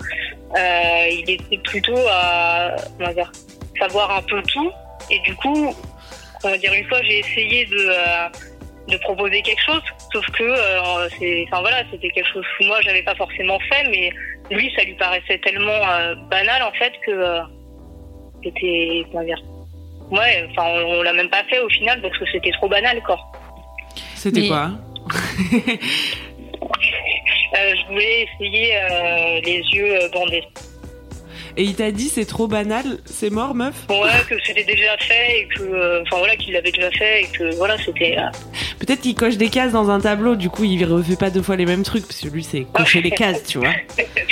il 0.56 1.30
était 1.30 1.58
plutôt 1.58 2.08
à 2.10 2.76
savoir 3.80 4.12
un 4.16 4.22
peu 4.22 4.42
tout. 4.44 4.72
Et 5.12 5.20
du 5.20 5.36
coup, 5.36 5.76
comment 6.42 6.56
dire, 6.56 6.74
une 6.74 6.88
fois 6.88 7.02
j'ai 7.04 7.20
essayé 7.20 7.66
de 7.66 7.92
de 8.88 8.98
proposer 8.98 9.42
quelque 9.42 9.62
chose, 9.62 9.82
sauf 10.12 10.26
que 10.32 10.56
c'est, 11.18 11.46
enfin 11.48 11.62
voilà, 11.62 11.84
c'était 11.90 12.10
quelque 12.10 12.32
chose 12.34 12.46
que 12.60 12.66
moi 12.66 12.80
j'avais 12.82 13.02
pas 13.02 13.16
forcément 13.16 13.58
fait, 13.60 13.88
mais 13.90 14.12
lui 14.52 14.72
ça 14.76 14.84
lui 14.84 14.94
paraissait 14.96 15.38
tellement 15.40 15.80
banal 16.30 16.64
en 16.64 16.72
fait 16.74 16.94
que 17.06 17.44
c'était 18.44 19.06
comment 19.12 19.24
dire. 19.24 19.42
Ouais, 20.12 20.48
enfin 20.52 20.64
on, 20.68 21.00
on 21.00 21.02
l'a 21.02 21.14
même 21.14 21.30
pas 21.30 21.44
fait 21.50 21.60
au 21.60 21.70
final 21.70 22.02
parce 22.02 22.18
que 22.18 22.26
c'était 22.32 22.52
trop 22.52 22.68
banal 22.70 23.02
quoi. 23.04 23.18
C'était 24.16 24.42
Mais- 24.42 24.48
quoi 24.48 24.72
Euh, 27.56 27.76
je 27.76 27.88
voulais 27.94 28.24
essayer 28.24 28.76
euh, 28.78 29.40
les 29.46 29.60
yeux 29.74 30.02
euh, 30.02 30.10
bandés. 30.10 30.44
Et 31.56 31.64
il 31.64 31.76
t'a 31.76 31.92
dit 31.92 32.10
c'est 32.10 32.26
trop 32.26 32.48
banal, 32.48 32.98
c'est 33.06 33.30
mort 33.30 33.54
meuf? 33.54 33.76
Ouais, 33.90 34.10
que 34.28 34.34
c'était 34.44 34.64
déjà 34.64 34.98
fait 34.98 35.42
et 35.42 35.48
que, 35.50 35.62
euh, 35.62 36.02
enfin 36.02 36.18
voilà, 36.18 36.36
qu'il 36.36 36.54
l'avait 36.54 36.72
déjà 36.72 36.90
fait 36.90 37.22
et 37.22 37.28
que 37.28 37.56
voilà, 37.58 37.78
c'était. 37.78 38.18
Peut-être 38.86 39.02
qu'il 39.02 39.16
coche 39.16 39.38
des 39.38 39.50
cases 39.50 39.72
dans 39.72 39.90
un 39.90 40.00
tableau, 40.00 40.36
du 40.36 40.50
coup 40.50 40.64
il 40.64 40.84
refait 40.86 41.16
pas 41.16 41.30
deux 41.30 41.42
fois 41.42 41.56
les 41.56 41.66
mêmes 41.66 41.84
trucs, 41.84 42.06
parce 42.08 42.20
que 42.20 42.28
lui 42.28 42.44
c'est 42.44 42.66
cocher 42.74 43.02
les 43.02 43.12
cases, 43.12 43.44
tu 43.48 43.58
vois. 43.60 43.70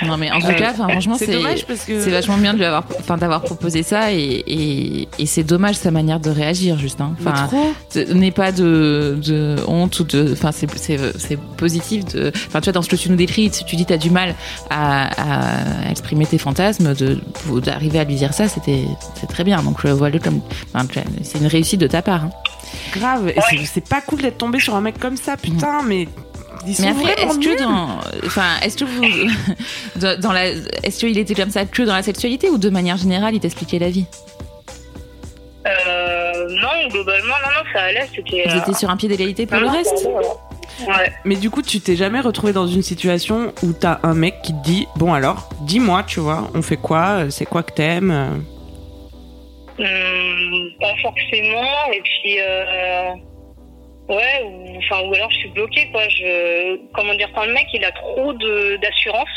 Non, 0.03 0.17
mais 0.17 0.31
en 0.31 0.39
tout 0.39 0.47
cas, 0.57 0.73
franchement, 0.73 1.15
c'est 1.17 1.27
dommage 1.31 1.65
parce 1.65 1.85
que- 1.85 2.01
c'est 2.01 2.09
vachement 2.09 2.37
bien 2.37 2.53
de 2.53 2.57
lui 2.57 2.65
avoir, 2.65 2.83
enfin, 2.99 3.17
d'avoir 3.17 3.41
proposé 3.41 3.83
ça 3.83 4.11
et, 4.13 4.17
et, 4.47 5.07
et 5.19 5.25
c'est 5.25 5.43
dommage 5.43 5.75
sa 5.75 5.91
manière 5.91 6.19
de 6.19 6.29
réagir, 6.29 6.77
juste. 6.77 6.99
Hein. 7.01 7.15
Enfin, 7.19 7.47
n'aie 8.13 8.31
pas 8.31 8.51
de, 8.51 9.17
de 9.23 9.55
honte 9.67 9.99
ou 9.99 10.03
de, 10.03 10.29
enfin, 10.33 10.51
c'est, 10.51 10.67
positif 11.57 12.05
de, 12.05 12.31
enfin, 12.47 12.59
tu 12.61 12.65
vois, 12.65 12.73
dans 12.73 12.81
ce 12.81 12.89
que 12.89 12.95
tu 12.95 13.09
nous 13.09 13.15
décris, 13.15 13.49
si 13.51 13.63
tu 13.65 13.75
dis 13.75 13.85
t'as 13.85 13.97
du 13.97 14.09
mal 14.09 14.35
à, 14.69 15.85
à 15.87 15.91
exprimer 15.91 16.25
tes 16.25 16.37
fantasmes, 16.37 16.93
d'arriver 17.63 17.99
à 17.99 18.03
lui 18.03 18.15
dire 18.15 18.33
ça, 18.33 18.47
c'était, 18.47 18.85
c'est 19.19 19.27
très 19.27 19.43
bien. 19.43 19.61
Donc, 19.63 19.85
euh, 19.85 19.93
vois-le 19.93 20.19
comme, 20.19 20.41
enfin, 20.73 20.85
tu 20.85 20.99
vois, 20.99 21.03
c'est 21.23 21.37
une 21.39 21.47
réussite 21.47 21.79
de 21.79 21.87
ta 21.87 22.01
part. 22.01 22.25
Hein. 22.25 22.31
Grave, 22.93 23.29
et 23.29 23.65
c'est- 23.65 23.87
pas 23.87 24.01
cool 24.01 24.21
d'être 24.21 24.37
tombé 24.37 24.59
sur 24.59 24.75
un 24.75 24.81
mec 24.81 24.99
comme 24.99 25.17
ça, 25.17 25.37
putain, 25.37 25.81
mais 25.83 26.07
ils 26.67 26.75
sont 26.75 26.83
Mais 26.83 26.89
après, 26.89 27.13
vraiment 27.15 27.31
est-ce 27.31 27.39
que 27.39 27.61
dans, 27.63 27.87
enfin, 28.25 28.59
est-ce 28.63 28.77
que 28.77 28.85
vous, 28.85 29.03
dans 29.97 30.19
dans 30.19 30.31
la, 30.31 30.47
est-ce 30.49 30.99
qu'il 30.99 31.17
était 31.17 31.33
comme 31.35 31.49
ça 31.51 31.65
que 31.65 31.81
dans 31.83 31.95
la 31.95 32.03
sexualité 32.03 32.49
ou 32.49 32.57
de 32.57 32.69
manière 32.69 32.97
générale, 32.97 33.33
il 33.35 33.39
t'expliquait 33.39 33.79
la 33.79 33.89
vie? 33.89 34.05
Euh, 35.67 36.47
non, 36.61 36.87
globalement, 36.89 37.35
non, 37.43 37.51
non, 37.63 37.69
ça 37.73 37.83
allait. 37.83 38.07
C'était. 38.15 38.43
Vous 38.47 38.55
euh, 38.55 38.59
étiez 38.61 38.73
sur 38.73 38.89
un 38.89 38.97
pied 38.97 39.07
d'égalité 39.07 39.45
pour 39.45 39.59
le 39.59 39.67
non, 39.67 39.73
reste? 39.73 39.93
allait, 40.05 40.15
ouais. 40.15 40.87
Ouais. 40.87 41.11
Mais 41.25 41.35
du 41.35 41.51
coup, 41.51 41.61
tu 41.61 41.79
t'es 41.79 41.95
jamais 41.95 42.19
retrouvé 42.21 42.53
dans 42.53 42.65
une 42.65 42.81
situation 42.81 43.53
où 43.61 43.71
t'as 43.71 43.99
un 44.01 44.15
mec 44.15 44.41
qui 44.41 44.53
te 44.53 44.63
dit 44.63 44.87
Bon, 44.95 45.13
alors, 45.13 45.49
dis-moi, 45.61 46.01
tu 46.03 46.19
vois, 46.19 46.49
on 46.55 46.63
fait 46.63 46.77
quoi? 46.77 47.29
C'est 47.29 47.45
quoi 47.45 47.61
que 47.61 47.73
t'aimes? 47.73 48.11
euh 48.11 48.29
Hum, 49.85 50.69
pas 50.79 50.95
forcément. 51.01 51.91
Et 51.93 52.01
puis, 52.01 52.39
euh, 52.39 53.13
ouais, 54.09 54.43
ou, 54.45 54.77
enfin, 54.77 55.01
ou 55.07 55.13
alors 55.15 55.31
je 55.31 55.37
suis 55.37 55.49
bloquée, 55.49 55.89
quoi. 55.91 56.07
Je, 56.09 56.77
comment 56.93 57.15
dire, 57.15 57.29
quand 57.33 57.45
le 57.45 57.53
mec 57.53 57.65
il 57.73 57.83
a 57.83 57.91
trop 57.91 58.33
de 58.33 58.75
d'assurance, 58.77 59.29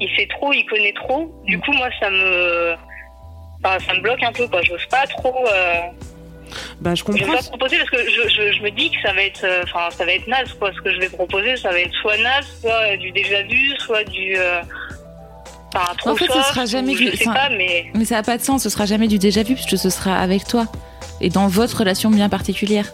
il 0.00 0.08
sait 0.16 0.26
trop, 0.26 0.52
il 0.52 0.64
connaît 0.66 0.92
trop. 0.92 1.32
Du 1.46 1.58
coup, 1.60 1.72
moi, 1.72 1.88
ça 1.98 2.10
me, 2.10 2.74
enfin, 3.64 3.78
ça 3.80 3.94
me 3.94 4.00
bloque 4.00 4.22
un 4.22 4.32
peu, 4.32 4.46
quoi. 4.48 4.60
J'ose 4.62 4.84
pas 4.86 5.06
trop. 5.06 5.34
Euh, 5.48 5.80
Bah, 6.80 6.94
je 6.94 7.00
je 7.00 7.04
comprends. 7.04 7.26
vais 7.26 7.38
pas 7.38 7.42
proposer 7.42 7.78
parce 7.78 7.90
que 7.90 7.98
je, 8.10 8.28
je, 8.28 8.52
je 8.52 8.62
me 8.62 8.70
dis 8.70 8.90
que 8.90 9.00
ça 9.02 9.12
va 9.14 9.22
être, 9.22 9.44
euh, 9.44 9.62
enfin, 9.64 9.90
ça 9.90 10.04
va 10.04 10.12
être 10.12 10.26
naze, 10.26 10.52
quoi. 10.54 10.70
Ce 10.74 10.80
que 10.82 10.92
je 10.92 10.98
vais 11.00 11.08
proposer, 11.08 11.56
ça 11.56 11.70
va 11.70 11.80
être 11.80 11.94
soit 12.02 12.16
naze, 12.18 12.60
soit 12.60 12.96
du 12.98 13.10
déjà 13.12 13.42
vu, 13.42 13.70
soit 13.78 14.04
du, 14.04 14.36
euh, 14.36 14.60
enfin, 15.74 15.94
trop 15.98 16.10
En 16.10 16.16
fait, 16.16 16.26
ce 16.26 16.42
sera 16.42 16.66
jamais 16.66 16.94
du- 16.94 17.10
Je 17.10 17.16
sais 17.16 17.28
enfin, 17.28 17.34
pas, 17.34 17.48
mais. 17.56 17.86
Mais 17.94 18.04
ça 18.04 18.16
n'a 18.16 18.22
pas 18.22 18.36
de 18.38 18.42
sens, 18.42 18.62
ce 18.62 18.68
sera 18.70 18.86
jamais 18.86 19.08
du 19.08 19.18
déjà 19.18 19.42
vu 19.42 19.54
puisque 19.54 19.78
ce 19.78 19.90
sera 19.90 20.16
avec 20.18 20.46
toi 20.46 20.66
et 21.20 21.28
dans 21.30 21.48
votre 21.48 21.78
relation 21.78 22.10
bien 22.10 22.28
particulière. 22.28 22.92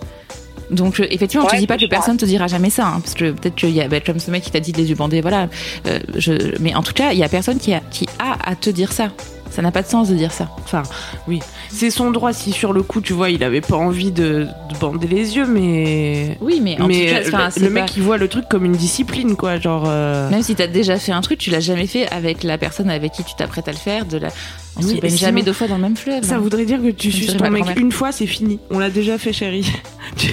Donc 0.71 0.99
euh, 0.99 1.07
effectivement, 1.11 1.45
Ouais, 1.45 1.53
tu 1.53 1.59
dis 1.59 1.67
pas 1.67 1.77
que 1.77 1.85
personne 1.87 2.17
te 2.17 2.25
dira 2.25 2.47
jamais 2.47 2.71
ça, 2.71 2.87
hein, 2.87 3.01
parce 3.01 3.13
que 3.15 3.33
peut-être 3.33 3.55
qu'il 3.55 3.71
y 3.71 3.83
a 3.83 3.89
bah, 3.89 4.01
comme 4.01 4.19
ce 4.19 4.31
mec 4.31 4.43
qui 4.43 4.51
t'a 4.51 4.61
dit 4.61 4.73
de 4.73 4.79
les 4.79 4.89
yeux 4.89 4.95
bandés, 4.95 5.21
voilà. 5.21 5.49
Euh, 5.87 5.99
je, 6.17 6.57
mais 6.59 6.75
en 6.75 6.83
tout 6.83 6.95
cas, 6.95 7.13
il 7.13 7.19
y 7.19 7.23
a 7.23 7.29
personne 7.29 7.59
qui 7.59 7.75
a, 7.75 7.81
qui 7.91 8.07
a 8.19 8.51
à 8.51 8.57
te 8.57 8.71
dire 8.71 8.91
ça. 8.93 9.11
Ça 9.55 9.63
n'a 9.63 9.71
pas 9.71 9.83
de 9.83 9.87
sens 9.87 10.09
de 10.09 10.17
dire 10.17 10.33
ça. 10.33 10.49
Enfin, 10.65 10.83
oui. 11.29 11.39
C'est 11.71 11.91
son 11.91 12.11
droit 12.11 12.33
si 12.33 12.51
sur 12.51 12.73
le 12.73 12.83
coup, 12.83 13.01
tu 13.01 13.13
vois, 13.13 13.31
il 13.31 13.45
avait 13.45 13.61
pas 13.61 13.77
envie 13.77 14.11
de, 14.11 14.49
de 14.73 14.79
bander 14.81 15.07
les 15.07 15.37
yeux, 15.37 15.47
mais. 15.47 16.37
Oui, 16.41 16.59
mais 16.61 16.81
en 16.81 16.89
mais 16.89 17.07
tout 17.07 17.13
cas, 17.13 17.19
le, 17.21 17.25
le 17.67 17.73
pas- 17.75 17.81
mec, 17.83 17.97
il 17.97 18.03
voit 18.03 18.17
le 18.19 18.27
truc 18.27 18.47
comme 18.51 18.65
une 18.65 18.73
discipline, 18.73 19.37
quoi. 19.37 19.61
Genre. 19.61 19.85
euh, 19.87 20.29
Même 20.31 20.43
si 20.43 20.57
t'as 20.57 20.67
déjà 20.67 20.99
fait 20.99 21.13
un 21.13 21.21
truc, 21.21 21.39
tu 21.39 21.51
l'as 21.51 21.61
jamais 21.61 21.87
fait 21.87 22.09
avec 22.11 22.43
la 22.43 22.59
personne 22.59 22.91
avec 22.91 23.13
qui 23.13 23.23
tu 23.23 23.35
t'apprêtes 23.37 23.69
à 23.69 23.73
le 23.73 23.77
faire. 23.79 24.07
De 24.07 24.19
la... 24.19 24.29
On 24.77 24.83
se 24.83 24.95
baigne 24.95 25.17
jamais 25.17 25.43
deux 25.45 25.53
fois 25.53 25.69
dans 25.69 25.77
le 25.77 25.83
même 25.83 25.97
fleuve. 25.97 26.25
Ça 26.25 26.35
hein. 26.35 26.39
voudrait 26.39 26.65
dire 26.65 26.83
que 26.83 26.91
tu 26.91 27.13
suces 27.13 27.37
ton 27.37 27.49
mec 27.49 27.65
une 27.79 27.93
fois, 27.93 28.11
c'est 28.11 28.27
fini. 28.27 28.59
On 28.71 28.81
l'a 28.81 28.91
déjà 28.91 29.19
fait, 29.19 29.33
chérie. 29.33 29.71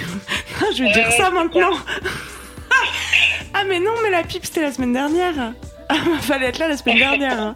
Ah, 0.64 0.66
je 0.76 0.84
vais 0.84 0.92
dire 0.92 1.12
ça 1.18 1.30
maintenant. 1.32 1.72
ah, 3.54 3.64
mais 3.68 3.80
non, 3.80 3.92
mais 4.04 4.10
la 4.12 4.24
pipe, 4.24 4.46
c'était 4.46 4.62
la 4.62 4.72
semaine 4.72 4.94
dernière. 4.94 5.54
Ah, 5.90 5.96
fallait 6.22 6.48
être 6.48 6.60
là 6.60 6.68
la 6.70 6.78
semaine 6.78 6.98
dernière. 6.98 7.40
hein. 7.42 7.56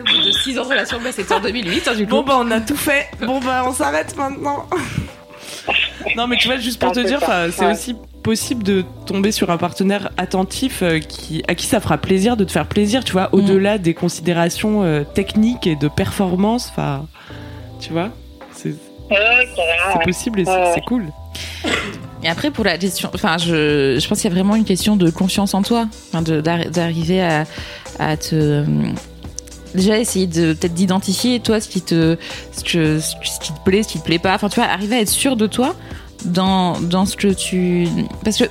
Au 0.00 0.04
bout 0.04 0.26
de 0.26 0.30
6 0.32 0.58
ans 0.58 0.64
de 0.64 0.68
relation, 0.68 0.98
bah, 1.02 1.10
c'était 1.12 1.34
en 1.34 1.40
2008, 1.40 1.88
hein, 1.88 1.94
du 1.94 2.04
coup. 2.04 2.10
Bon, 2.10 2.22
bah, 2.22 2.36
on 2.40 2.50
a 2.50 2.60
tout 2.60 2.76
fait. 2.76 3.06
Bon, 3.24 3.40
bah, 3.40 3.64
on 3.66 3.72
s'arrête 3.72 4.16
maintenant. 4.16 4.66
non, 6.16 6.26
mais 6.26 6.36
tu 6.36 6.48
vois, 6.48 6.58
juste 6.58 6.80
pour 6.80 6.92
te 6.92 7.00
dire, 7.00 7.20
c'est 7.52 7.64
Ouais. 7.64 7.72
aussi 7.72 7.94
possible 8.22 8.62
de 8.62 8.84
tomber 9.06 9.32
sur 9.32 9.50
un 9.50 9.56
partenaire 9.56 10.10
attentif 10.18 10.82
euh, 10.82 10.98
qui, 10.98 11.42
à 11.48 11.54
qui 11.54 11.66
ça 11.66 11.80
fera 11.80 11.96
plaisir 11.98 12.36
de 12.36 12.44
te 12.44 12.52
faire 12.52 12.66
plaisir, 12.66 13.02
tu 13.04 13.12
vois, 13.12 13.28
au-delà 13.32 13.78
des 13.78 13.94
considérations 13.94 14.82
euh, 14.82 15.02
techniques 15.04 15.66
et 15.66 15.76
de 15.76 15.88
performance. 15.88 16.68
Enfin, 16.70 17.06
tu 17.80 17.92
vois, 17.92 18.10
c'est 18.52 18.74
possible 20.04 20.40
et 20.40 20.44
c'est 20.44 20.50
Ouais. 20.50 20.72
c'est 20.74 20.84
cool. 20.84 21.04
Et 22.22 22.28
après, 22.28 22.50
pour 22.50 22.64
la 22.64 22.76
question, 22.76 23.10
enfin, 23.14 23.36
je, 23.38 23.96
je 24.00 24.08
pense 24.08 24.20
qu'il 24.20 24.28
y 24.28 24.32
a 24.32 24.34
vraiment 24.34 24.56
une 24.56 24.64
question 24.64 24.96
de 24.96 25.08
confiance 25.10 25.54
en 25.54 25.62
toi, 25.62 25.86
enfin, 26.08 26.20
de- 26.20 26.40
d'arri- 26.40 26.68
d'arriver 26.70 27.22
à, 27.22 27.44
à 28.00 28.16
te. 28.16 28.64
Déjà, 29.74 29.98
essayer 29.98 30.26
de 30.26 30.52
peut-être 30.54 30.74
d'identifier, 30.74 31.40
toi, 31.40 31.60
ce 31.60 31.68
qui, 31.68 31.82
te, 31.82 32.16
ce, 32.52 33.00
ce 33.00 33.40
qui 33.40 33.52
te 33.52 33.60
plaît, 33.64 33.82
ce 33.82 33.88
qui 33.88 33.98
te 33.98 34.04
plaît 34.04 34.18
pas. 34.18 34.34
Enfin, 34.34 34.48
tu 34.48 34.56
vois, 34.56 34.68
arriver 34.68 34.96
à 34.96 35.00
être 35.00 35.08
sûr 35.08 35.36
de 35.36 35.46
toi 35.46 35.74
dans, 36.24 36.80
dans 36.80 37.06
ce 37.06 37.16
que 37.16 37.28
tu. 37.28 37.86
Parce 38.24 38.38
que 38.38 38.44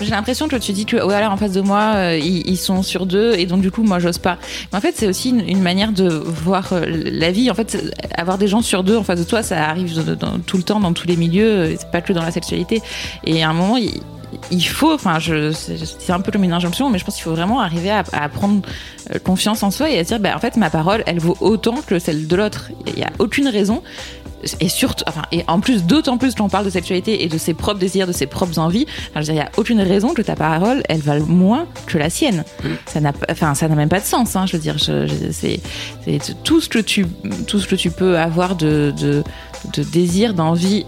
j'ai 0.00 0.10
l'impression 0.10 0.48
que 0.48 0.56
tu 0.56 0.72
dis 0.72 0.86
que, 0.86 0.96
ouais, 0.96 1.14
alors 1.14 1.32
en 1.32 1.36
face 1.36 1.52
de 1.52 1.60
moi, 1.60 1.92
euh, 1.94 2.18
ils, 2.18 2.56
sont 2.56 2.82
sur 2.82 3.06
deux, 3.06 3.34
et 3.34 3.46
donc 3.46 3.60
du 3.60 3.70
coup, 3.70 3.82
moi, 3.82 3.98
j'ose 3.98 4.18
pas. 4.18 4.38
Mais 4.72 4.78
en 4.78 4.80
fait, 4.80 4.94
c'est 4.96 5.06
aussi 5.06 5.30
une, 5.30 5.60
manière 5.60 5.92
de 5.92 6.08
voir 6.08 6.72
euh, 6.72 6.84
la 6.86 7.30
vie. 7.30 7.50
En 7.50 7.54
fait, 7.54 7.94
avoir 8.16 8.38
des 8.38 8.48
gens 8.48 8.62
sur 8.62 8.82
deux 8.82 8.96
en 8.96 9.02
face 9.02 9.18
de 9.18 9.24
toi, 9.24 9.42
ça 9.42 9.68
arrive 9.68 9.92
tout 10.46 10.56
le 10.56 10.62
temps, 10.62 10.80
dans 10.80 10.92
tous 10.92 11.06
les 11.06 11.16
milieux, 11.16 11.50
euh, 11.50 11.74
c'est 11.78 11.90
pas 11.90 12.00
que 12.00 12.12
dans 12.12 12.22
la 12.22 12.30
sexualité. 12.30 12.80
Et 13.24 13.42
à 13.42 13.50
un 13.50 13.52
moment, 13.52 13.76
il, 13.76 14.00
il 14.50 14.62
faut, 14.64 14.92
enfin, 14.94 15.18
c'est 15.20 16.12
un 16.12 16.20
peu 16.20 16.30
comme 16.32 16.44
une 16.44 16.52
injonction, 16.52 16.90
mais 16.90 16.98
je 16.98 17.04
pense 17.04 17.14
qu'il 17.16 17.24
faut 17.24 17.34
vraiment 17.34 17.60
arriver 17.60 17.90
à, 17.90 18.04
à 18.12 18.28
prendre 18.28 18.62
euh, 19.14 19.18
confiance 19.18 19.62
en 19.62 19.70
soi 19.70 19.90
et 19.90 19.98
à 19.98 20.04
dire, 20.04 20.20
bah, 20.20 20.32
en 20.34 20.38
fait, 20.38 20.56
ma 20.56 20.70
parole, 20.70 21.02
elle 21.06 21.18
vaut 21.18 21.36
autant 21.40 21.76
que 21.86 21.98
celle 21.98 22.26
de 22.26 22.36
l'autre. 22.36 22.70
Il 22.86 22.94
n'y 22.94 23.02
a 23.04 23.10
aucune 23.18 23.48
raison. 23.48 23.82
Et 24.60 24.70
surtout, 24.70 25.04
enfin, 25.06 25.20
et 25.32 25.44
en 25.48 25.60
plus, 25.60 25.84
d'autant 25.84 26.16
plus 26.16 26.34
quand 26.34 26.46
on 26.46 26.48
parle 26.48 26.64
de 26.64 26.70
sexualité 26.70 27.22
et 27.24 27.28
de 27.28 27.36
ses 27.36 27.52
propres 27.52 27.78
désirs, 27.78 28.06
de 28.06 28.12
ses 28.12 28.24
propres 28.26 28.58
envies, 28.58 28.86
enfin, 29.10 29.20
je 29.20 29.20
veux 29.20 29.24
dire, 29.24 29.34
il 29.34 29.36
n'y 29.36 29.40
a 29.42 29.50
aucune 29.58 29.82
raison 29.82 30.14
que 30.14 30.22
ta 30.22 30.34
parole, 30.34 30.82
elle 30.88 31.00
vale 31.02 31.20
moins 31.24 31.66
que 31.86 31.98
la 31.98 32.08
sienne. 32.08 32.44
Ça 32.86 33.00
n'a, 33.02 33.12
enfin, 33.30 33.54
ça 33.54 33.68
n'a 33.68 33.74
même 33.74 33.90
pas 33.90 34.00
de 34.00 34.06
sens, 34.06 34.36
hein, 34.36 34.46
je 34.46 34.52
veux 34.56 34.62
dire, 34.62 34.78
je- 34.78 35.06
je- 35.06 35.30
c'est, 35.30 35.60
tout 36.42 36.62
ce 36.62 36.70
que 36.70 36.78
tu, 36.78 37.04
tout 37.46 37.58
ce 37.58 37.66
que 37.66 37.74
tu 37.74 37.90
peux 37.90 38.18
avoir 38.18 38.56
de, 38.56 38.94
de, 38.98 39.22
de 39.74 39.82
désir, 39.82 40.32
d'envie 40.32 40.86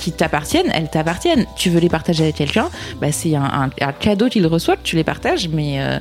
qui 0.00 0.12
t'appartiennent, 0.12 0.70
elles 0.74 0.88
t'appartiennent. 0.90 1.46
Tu 1.56 1.70
veux 1.70 1.80
les 1.80 1.88
partager 1.88 2.24
avec 2.24 2.36
quelqu'un, 2.36 2.68
bah 3.00 3.12
c'est 3.12 3.34
un, 3.36 3.42
un- 3.44 3.70
un 3.86 3.92
cadeau 3.92 4.28
qu'il 4.28 4.46
reçoit 4.46 4.76
que 4.76 4.82
tu 4.82 4.96
les 4.96 5.04
partages, 5.04 5.48
mais 5.48 5.80
euh, 5.80 5.98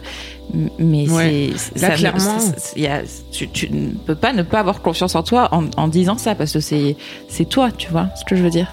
mais 0.80 1.10
Ouais. 1.10 1.50
c'est 1.56 1.76
Là, 1.80 1.88
ça 1.88 1.90
ne- 1.94 1.98
clairement. 1.98 2.40
c'est- 2.40 2.60
c'est- 2.60 2.74
il 2.78 2.84
y 2.84 2.88
a- 2.88 3.02
tu, 3.32 3.50
tu 3.50 3.70
ne 3.72 3.92
peux 3.92 4.16
pas 4.16 4.34
ne 4.34 4.42
pas 4.44 4.60
avoir 4.60 4.82
confiance 4.82 5.16
en 5.16 5.24
toi 5.24 5.50
en, 5.52 5.66
en 5.78 5.88
disant 5.88 6.18
ça 6.18 6.36
parce 6.36 6.54
que 6.54 6.60
c'est 6.60 6.96
c'est 7.28 7.46
toi, 7.48 7.70
tu 7.72 7.90
vois 7.90 8.08
ce 8.16 8.26
que 8.26 8.36
je 8.36 8.44
veux 8.44 8.50
dire. 8.50 8.72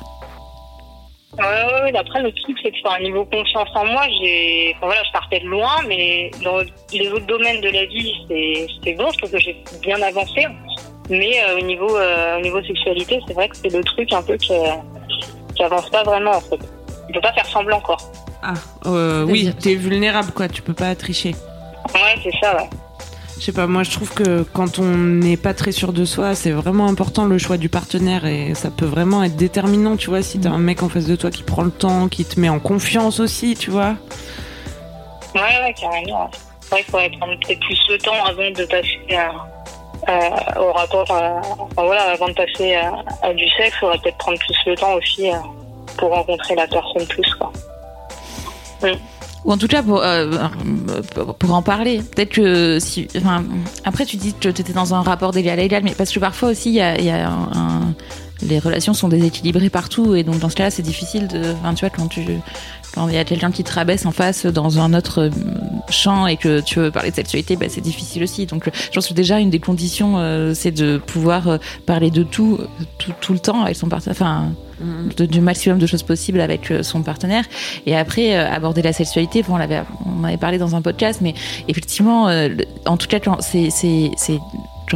Ouais, 1.38 1.45
ouais, 1.45 1.83
ouais. 1.93 1.97
Après, 1.99 2.23
le 2.23 2.33
truc, 2.33 2.57
c'est 2.62 2.71
que, 2.71 2.76
enfin, 2.83 2.99
niveau 3.03 3.26
confiance 3.26 3.69
en 3.75 3.85
moi, 3.85 4.05
j'ai, 4.19 4.73
enfin, 4.76 4.87
voilà, 4.87 5.03
je 5.07 5.12
partais 5.12 5.41
de 5.41 5.45
loin, 5.47 5.83
mais 5.87 6.31
dans 6.43 6.61
les 6.95 7.09
autres 7.11 7.26
domaines 7.26 7.61
de 7.61 7.69
la 7.69 7.85
vie, 7.85 8.11
c'est, 8.26 8.67
c'est 8.83 8.95
bon. 8.95 9.11
Je 9.12 9.19
trouve 9.19 9.31
que 9.33 9.38
j'ai 9.38 9.55
bien 9.83 10.00
avancé. 10.00 10.47
Mais 11.09 11.41
euh, 11.43 11.59
au 11.59 11.61
niveau, 11.65 11.97
euh, 11.97 12.39
au 12.39 12.41
niveau 12.43 12.63
sexualité, 12.63 13.21
c'est 13.27 13.35
vrai 13.35 13.49
que 13.49 13.57
c'est 13.57 13.73
le 13.73 13.83
truc 13.85 14.13
un 14.13 14.23
peu 14.23 14.37
qui, 14.37 14.53
qui 15.55 15.63
avance 15.63 15.89
pas 15.91 16.03
vraiment, 16.03 16.33
en 16.33 16.41
fait. 16.41 16.59
Il 17.09 17.15
peut 17.15 17.21
pas 17.21 17.33
faire 17.33 17.47
semblant, 17.47 17.81
quoi. 17.81 17.97
Ah, 18.43 18.55
euh, 18.87 19.25
oui, 19.25 19.53
t'es 19.61 19.75
vulnérable, 19.75 20.33
quoi. 20.33 20.49
Tu 20.49 20.63
peux 20.63 20.75
pas 20.75 20.95
tricher. 20.95 21.35
Ouais, 21.95 22.17
c'est 22.23 22.33
ça, 22.41 22.57
ouais. 22.57 22.69
Je 23.39 23.45
sais 23.45 23.53
pas, 23.53 23.67
moi 23.67 23.83
je 23.83 23.91
trouve 23.91 24.15
que 24.15 24.45
quand 24.55 24.79
on 24.79 24.85
n'est 24.97 25.37
pas 25.37 25.53
très 25.53 25.71
sûr 25.71 25.93
de 25.93 26.07
soi, 26.07 26.35
c'est 26.35 26.53
vraiment 26.53 26.89
important 26.89 27.27
le 27.27 27.37
choix 27.37 27.59
du 27.59 27.69
partenaire 27.69 28.25
et 28.25 28.55
ça 28.55 28.71
peut 28.71 28.87
vraiment 28.87 29.23
être 29.23 29.37
déterminant, 29.37 29.99
tu 29.99 30.09
vois, 30.09 30.23
si 30.23 30.41
t'as 30.41 30.49
un 30.49 30.57
mec 30.59 30.83
en 30.83 30.89
face 30.89 31.05
de 31.05 31.17
toi 31.17 31.31
qui 31.31 31.43
prend 31.43 31.63
le 31.63 31.71
temps, 31.71 32.09
qui 32.09 32.25
te 32.25 32.41
met 32.41 32.49
en 32.49 32.61
confiance 32.61 33.21
aussi, 33.21 33.55
tu 33.55 33.71
vois. 33.71 33.95
Ouais, 35.35 35.41
ouais, 35.43 35.75
carrément. 35.79 36.31
C'est 36.63 36.71
vrai 36.71 36.83
qu'il 36.83 36.91
faudrait 36.91 37.11
prendre 37.11 37.35
peut-être 37.47 37.61
plus 37.61 37.79
de 37.91 37.97
temps 37.99 38.25
avant 38.27 38.51
de 38.51 38.65
passer 38.65 38.99
à- 39.15 39.33
à- 40.07 40.61
au 40.63 40.73
rapport, 40.73 41.03
enfin, 41.09 41.41
voilà, 41.77 42.03
avant 42.13 42.29
de 42.29 42.35
passer 42.35 42.75
à, 43.23 43.33
du 43.35 43.49
sexe, 43.51 43.75
il 43.77 43.79
faudrait 43.81 43.99
peut-être 43.99 44.19
prendre 44.19 44.39
plus 44.39 44.57
de 44.71 44.75
temps 44.77 44.95
aussi 44.95 45.31
euh, 45.31 45.37
pour 45.99 46.11
rencontrer 46.11 46.55
la 46.55 46.67
personne 46.67 47.07
plus, 47.07 47.35
quoi. 47.35 47.53
Ou 49.45 49.53
en 49.53 49.57
tout 49.59 49.69
cas 49.69 49.83
pour 49.83 50.03
euh, 50.03 50.29
pour- 51.39 51.55
en 51.55 51.63
parler. 51.63 51.99
Peut-être 52.15 52.31
que 52.33 52.79
si, 52.81 53.07
enfin, 53.17 53.45
après 53.85 54.05
tu 54.05 54.17
dis 54.17 54.35
que 54.35 54.49
tu 54.49 54.61
étais 54.61 54.73
dans 54.73 54.93
un 54.95 55.03
rapport 55.03 55.31
d'égal 55.31 55.61
à 55.61 55.63
égal, 55.63 55.83
mais 55.85 55.95
parce 55.95 56.11
que 56.13 56.19
parfois 56.19 56.49
aussi 56.51 56.71
il 56.71 56.75
y 56.75 56.81
a, 57.11 57.29
un- 57.29 57.95
les 58.43 58.59
relations 58.59 58.93
sont 58.95 59.09
déséquilibrées 59.09 59.71
partout 59.71 60.14
et 60.14 60.23
donc 60.23 60.38
dans 60.38 60.49
ce 60.50 60.57
cas-là 60.57 60.71
c'est 60.71 60.83
difficile 60.83 61.26
de 61.28 61.52
enfin, 61.61 61.75
tu 61.75 61.81
vois 61.81 61.90
quand 61.90 62.07
tu 62.09 62.21
quand 62.95 63.09
il 63.09 63.14
y 63.14 63.19
a 63.19 63.25
quelqu'un 63.25 63.50
qui 63.50 63.62
te 63.62 63.73
rabaisse 63.73 64.07
en 64.07 64.11
face 64.11 64.47
dans 64.47 64.78
un 64.78 64.95
autre 64.95 65.25
euh, 65.25 65.31
champ 65.90 66.26
et 66.26 66.37
que 66.38 66.61
tu 66.61 66.78
veux 66.78 66.90
parler 66.90 67.11
de 67.11 67.14
sexualité, 67.16 67.55
bah, 67.57 67.66
c'est 67.69 67.83
difficile 67.83 68.23
aussi. 68.23 68.47
Donc, 68.47 68.71
je 68.75 68.90
pense 68.90 69.09
que 69.09 69.12
déjà 69.12 69.38
une 69.38 69.50
des 69.50 69.59
conditions, 69.59 70.14
euh, 70.16 70.55
c'est 70.55 70.71
de 70.71 70.97
pouvoir 70.97 71.47
euh, 71.47 71.59
parler 71.85 72.11
de 72.11 72.23
tout, 72.23 72.59
tout, 72.97 73.12
tout 73.21 73.35
le 73.35 73.38
temps 73.38 73.62
avec 73.64 73.76
son 73.76 73.88
partenaire, 73.90 74.16
enfin, 74.19 74.52
de- 75.14 75.26
du 75.26 75.43
maximum 75.43 75.78
de 75.78 75.87
choses 75.87 76.05
possibles 76.05 76.40
avec 76.40 76.71
euh, 76.71 76.83
son 76.83 77.02
partenaire. 77.02 77.45
Et 77.85 77.95
après, 77.95 78.35
euh, 78.35 78.50
aborder 78.50 78.81
la 78.81 78.95
sexualité, 78.95 79.43
bon, 79.43 79.57
on 79.57 79.59
l'avait, 79.59 79.83
on 80.07 80.21
en 80.21 80.25
avait 80.25 80.38
parlé 80.38 80.57
dans 80.57 80.75
un 80.75 80.81
podcast, 80.81 81.21
mais 81.21 81.35
effectivement, 81.69 82.28
euh, 82.28 82.49
en 82.87 82.97
tout 82.97 83.09
cas, 83.09 83.19
c'est, 83.40 83.69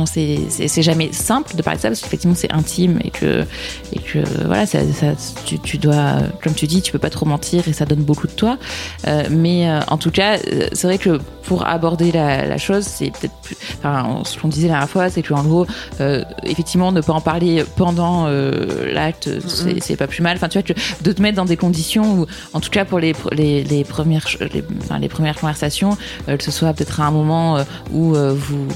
c'est, 0.07 0.83
jamais 0.83 1.13
simple 1.13 1.57
de 1.57 1.63
parler 1.63 1.79
de 1.79 1.83
ça 1.83 1.89
parce 1.89 2.01
qu'effectivement 2.01 2.35
c'est 2.35 2.53
intime 2.53 2.99
et 3.05 3.11
que 3.11 3.45
et 3.93 3.99
que 3.99 4.19
voilà 4.47 4.67
ça, 4.67 4.81
ça 4.93 5.13
tu, 5.45 5.59
tu 5.59 5.79
dois 5.79 6.19
comme 6.43 6.55
tu 6.55 6.67
dis 6.67 6.81
tu 6.83 6.93
peux 6.93 6.99
pas 6.99 7.11
trop 7.11 7.27
mentir 7.27 7.67
et 7.69 7.73
ça 7.73 7.85
donne 7.85 8.03
beaucoup 8.03 8.27
de 8.27 8.33
toi. 8.33 8.59
Euh, 9.07 9.25
mais 9.31 9.69
euh, 9.69 9.81
en 9.89 9.99
tout 9.99 10.11
cas 10.11 10.39
euh, 10.39 10.69
c'est 10.73 10.87
vrai 10.87 10.99
que 10.99 11.19
pour 11.43 11.67
aborder 11.67 12.13
la, 12.13 12.47
la 12.47 12.59
chose 12.59 12.85
c'est 12.85 13.11
peut-être 13.11 13.35
plus 13.43 13.57
enfin 13.79 14.23
ce 14.25 14.39
qu'on 14.39 14.49
disait 14.49 14.69
la 14.69 14.75
dernière 14.75 14.91
fois 14.91 15.11
c'est 15.11 15.23
que 15.23 15.35
en 15.35 15.43
gros 15.43 15.67
euh, 16.01 16.25
effectivement 16.45 16.93
ne 16.93 17.01
pas 17.01 17.13
en 17.13 17.21
parler 17.21 17.65
pendant 17.77 18.27
euh, 18.27 18.93
l'acte 18.93 19.29
c'est, 19.47 19.97
pas 19.97 20.07
plus 20.07 20.23
mal. 20.23 20.37
Enfin 20.37 20.49
tu 20.49 20.59
vois 20.59 20.63
que 20.63 20.73
de 21.03 21.13
te 21.13 21.21
mettre 21.21 21.37
dans 21.37 21.45
des 21.45 21.57
conditions 21.57 22.21
où 22.21 22.27
en 22.53 22.61
tout 22.61 22.71
cas 22.71 22.85
pour 22.85 22.99
les 22.99 23.15
les, 23.33 23.65
les 23.65 23.85
premières 23.85 24.27
les, 24.41 24.65
enfin, 24.83 24.99
les 24.99 25.09
premières 25.09 25.37
conversations 25.37 25.97
euh, 26.29 26.37
que 26.37 26.45
ce 26.45 26.51
soit 26.51 26.73
peut-être 26.73 27.01
à 27.01 27.07
un 27.07 27.11
moment 27.11 27.59
euh, 27.59 27.65
où 27.93 28.15
euh, 28.15 28.35
vous 28.35 28.67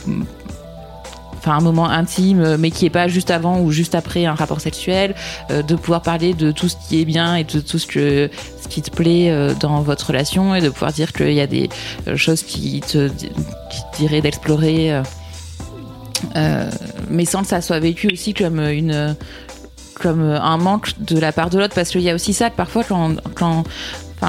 enfin 1.45 1.59
un 1.59 1.61
moment 1.61 1.89
intime 1.89 2.41
euh, 2.41 2.57
mais 2.59 2.71
qui 2.71 2.87
est 2.87 2.91
pas 2.91 3.07
juste 3.07 3.31
avant 3.31 3.61
ou 3.61 3.71
juste 3.71 3.95
après 3.95 4.25
un 4.25 4.35
rapport 4.35 4.61
sexuel 4.61 5.15
euh, 5.51 5.63
de 5.63 5.75
pouvoir 5.75 6.03
parler 6.03 6.33
de 6.33 6.51
tout 6.51 6.69
ce 6.69 6.77
qui 6.89 7.01
est 7.01 7.05
bien 7.05 7.37
et 7.37 7.45
de 7.45 7.61
tout 7.61 7.79
ce 7.79 7.87
que 7.87 8.31
ce 8.63 8.69
qui 8.69 8.81
te 8.81 8.91
plaît 8.91 9.31
euh, 9.31 9.55
dans 9.55 9.83
votre 9.83 10.09
relation 10.09 10.55
et 10.55 10.61
de 10.61 10.71
pouvoir 10.71 10.93
dire 10.93 11.13
qu'il 11.13 11.33
y 11.33 11.41
a 11.41 11.47
des 11.47 11.69
choses 12.17 12.43
qui 12.43 12.81
te 12.81 13.09
qui 13.09 13.99
diraient 13.99 14.23
d'explorer 14.23 15.03
mais 17.11 17.25
sans 17.25 17.43
que 17.43 17.49
ça 17.49 17.61
soit 17.61 17.81
vécu 17.81 18.09
aussi 18.13 18.33
comme 18.35 18.61
une 18.61 19.15
comme 19.95 20.23
un 20.23 20.57
manque 20.57 20.93
de 21.01 21.19
la 21.19 21.33
part 21.33 21.51
de 21.51 21.59
l'autre. 21.59 21.75
Parce 21.75 21.91
qu'il 21.91 22.01
y 22.01 22.11
a 22.11 22.15
aussi 22.15 22.33
ça 22.33 22.51
que 22.51 22.57
parfois 22.57 22.83
quand 22.85 23.65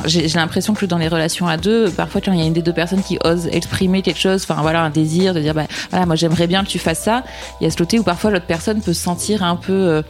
J'ai 0.06 0.28
l'impression 0.28 0.74
que 0.74 0.86
dans 0.86 0.98
les 0.98 1.08
relations 1.08 1.48
à 1.48 1.58
deux, 1.58 1.90
parfois 1.90 2.22
quand 2.22 2.32
il 2.32 2.40
y 2.40 2.44
a 2.44 2.46
une 2.46 2.54
des 2.54 2.62
deux 2.62 2.74
personnes 2.74 3.04
qui 3.04 3.18
ose 3.24 3.48
exprimer 3.48 4.02
quelque 4.02 4.20
chose, 4.20 4.44
enfin 4.44 4.62
voilà, 4.62 4.84
un 4.84 4.90
désir 4.90 5.34
de 5.34 5.40
dire 5.40 5.54
bah 5.54 5.66
voilà, 5.92 6.06
moi 6.06 6.16
j'aimerais 6.16 6.48
bien 6.48 6.64
que 6.64 6.70
tu 6.70 6.80
fasses 6.80 7.02
ça, 7.02 7.24
il 7.60 7.66
y 7.66 7.68
a 7.68 7.72
ce 7.72 7.78
côté 7.78 8.00
où 8.00 8.04
parfois 8.04 8.32
l'autre 8.32 8.46
personne 8.46 8.82
peut 8.82 8.94
se 8.94 9.02
sentir 9.02 9.44
un 9.44 9.56
peu 9.56 9.74
euh, 9.74 10.02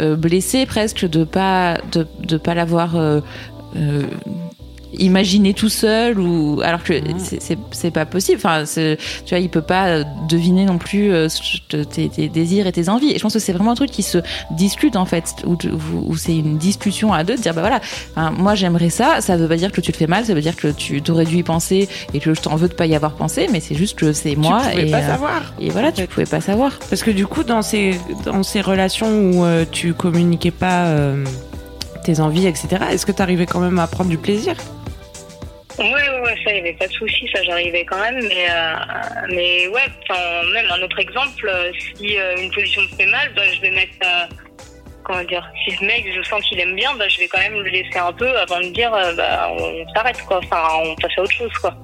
euh, 0.00 0.16
blessée 0.16 0.66
presque 0.66 1.08
de 1.08 1.24
pas 1.24 1.78
de, 1.92 2.06
de 2.20 2.36
pas 2.36 2.54
l'avoir 2.54 2.96
euh, 2.96 3.20
imaginé 4.98 5.54
tout 5.54 5.68
seul 5.68 6.18
ou 6.20 6.60
alors 6.62 6.82
que 6.82 6.94
c'est- 7.18 7.58
c'est 7.72 7.90
pas 7.90 8.06
possible. 8.06 8.38
Enfin 8.38 8.64
tu 8.64 8.96
vois 9.30 9.38
il 9.38 9.48
peut 9.48 9.62
pas 9.62 10.04
deviner 10.28 10.64
non 10.64 10.78
plus 10.78 11.12
euh, 11.12 11.28
tes, 11.90 12.08
tes 12.08 12.28
désirs 12.28 12.66
et 12.66 12.72
tes 12.72 12.88
envies. 12.88 13.12
Et 13.12 13.16
je 13.18 13.22
pense 13.22 13.32
que 13.34 13.38
c'est 13.38 13.52
vraiment 13.52 13.72
un 13.72 13.74
truc 13.76 13.90
qui 13.90 14.02
se 14.02 14.18
discute 14.50 14.96
en 14.96 15.04
fait 15.04 15.34
où, 15.46 15.52
où- 15.52 16.10
où 16.10 16.16
c'est 16.16 16.36
une 16.36 16.58
discussion 16.58 17.12
à 17.12 17.24
deux 17.24 17.36
de 17.36 17.40
dire 17.42 17.54
bah 17.54 17.60
voilà 17.62 17.80
moi 18.32 18.54
j'aimerais 18.54 18.90
ça. 18.90 19.20
Ça 19.20 19.36
veut 19.36 19.48
pas 19.48 19.56
dire 19.56 19.72
que 19.72 19.80
tu 19.80 19.92
te 19.92 19.96
fais 19.96 20.06
mal. 20.06 20.24
Ça 20.24 20.34
veut 20.34 20.40
dire 20.40 20.56
que 20.56 20.68
tu 20.68 21.02
t'aurais 21.02 21.24
dû 21.24 21.36
y 21.38 21.42
penser 21.42 21.88
et 22.12 22.20
que 22.20 22.34
je 22.34 22.40
t'en 22.40 22.56
veux 22.56 22.68
de 22.68 22.74
pas 22.74 22.86
y 22.86 22.94
avoir 22.94 23.12
pensé. 23.14 23.48
Mais 23.52 23.60
c'est 23.60 23.74
juste 23.74 23.98
que 23.98 24.12
c'est 24.12 24.36
moi 24.36 24.60
tu 24.64 24.70
pouvais 24.70 24.88
et 24.88 24.90
pas 24.90 24.98
euh, 24.98 25.06
savoir. 25.06 25.54
et 25.60 25.70
voilà 25.70 25.92
tu 25.92 26.06
pouvais 26.06 26.26
pas 26.26 26.40
savoir. 26.40 26.72
Parce 26.90 27.02
que 27.02 27.10
du 27.10 27.26
coup, 27.26 27.42
dans 27.44 27.62
ces, 27.62 27.98
dans 28.24 28.42
ces 28.42 28.60
relations 28.60 29.08
où 29.30 29.44
euh, 29.44 29.64
tu 29.70 29.94
communiquais 29.94 30.50
pas 30.50 30.86
euh, 30.86 31.24
tes 32.04 32.20
envies, 32.20 32.46
etc., 32.46 32.68
est-ce 32.92 33.06
que 33.06 33.12
tu 33.12 33.22
arrivais 33.22 33.46
quand 33.46 33.60
même 33.60 33.78
à 33.78 33.86
prendre 33.86 34.10
du 34.10 34.18
plaisir? 34.18 34.54
Ouais, 35.78 35.84
ouais, 35.92 36.20
ouais, 36.20 36.36
ça, 36.44 36.50
il 36.50 36.54
n'y 36.54 36.60
avait 36.60 36.72
pas 36.74 36.86
de 36.86 36.92
souci, 36.92 37.28
ça, 37.34 37.42
j'arrivais 37.42 37.84
quand 37.84 37.98
même. 37.98 38.20
Mais, 38.28 38.46
euh, 38.48 38.74
mais 39.30 39.66
ouais, 39.68 39.86
même 40.52 40.66
un 40.70 40.82
autre 40.82 40.98
exemple, 40.98 41.48
euh, 41.48 41.72
si 41.96 42.16
euh, 42.16 42.36
une 42.36 42.50
position 42.52 42.82
me 42.82 42.88
fait 42.96 43.06
mal, 43.06 43.32
bah, 43.34 43.42
je 43.52 43.60
vais 43.60 43.70
mettre. 43.70 43.94
euh, 44.04 44.26
comment 45.02 45.24
dire 45.24 45.46
Si 45.64 45.76
le 45.80 45.86
mec, 45.86 46.06
je 46.14 46.22
sens 46.22 46.42
qu'il 46.44 46.60
aime 46.60 46.76
bien, 46.76 46.94
bah, 46.94 47.08
je 47.08 47.18
vais 47.18 47.26
quand 47.26 47.40
même 47.40 47.54
le 47.54 47.68
laisser 47.68 47.98
un 47.98 48.12
peu 48.12 48.36
avant 48.38 48.60
de 48.60 48.68
dire, 48.68 48.90
bah, 49.16 49.50
on 49.50 49.84
s'arrête, 49.94 50.22
quoi. 50.26 50.38
Enfin, 50.38 50.62
on 50.84 50.94
passe 50.94 51.12
à 51.18 51.22
autre 51.22 51.32
chose, 51.32 51.52
quoi. 51.60 51.74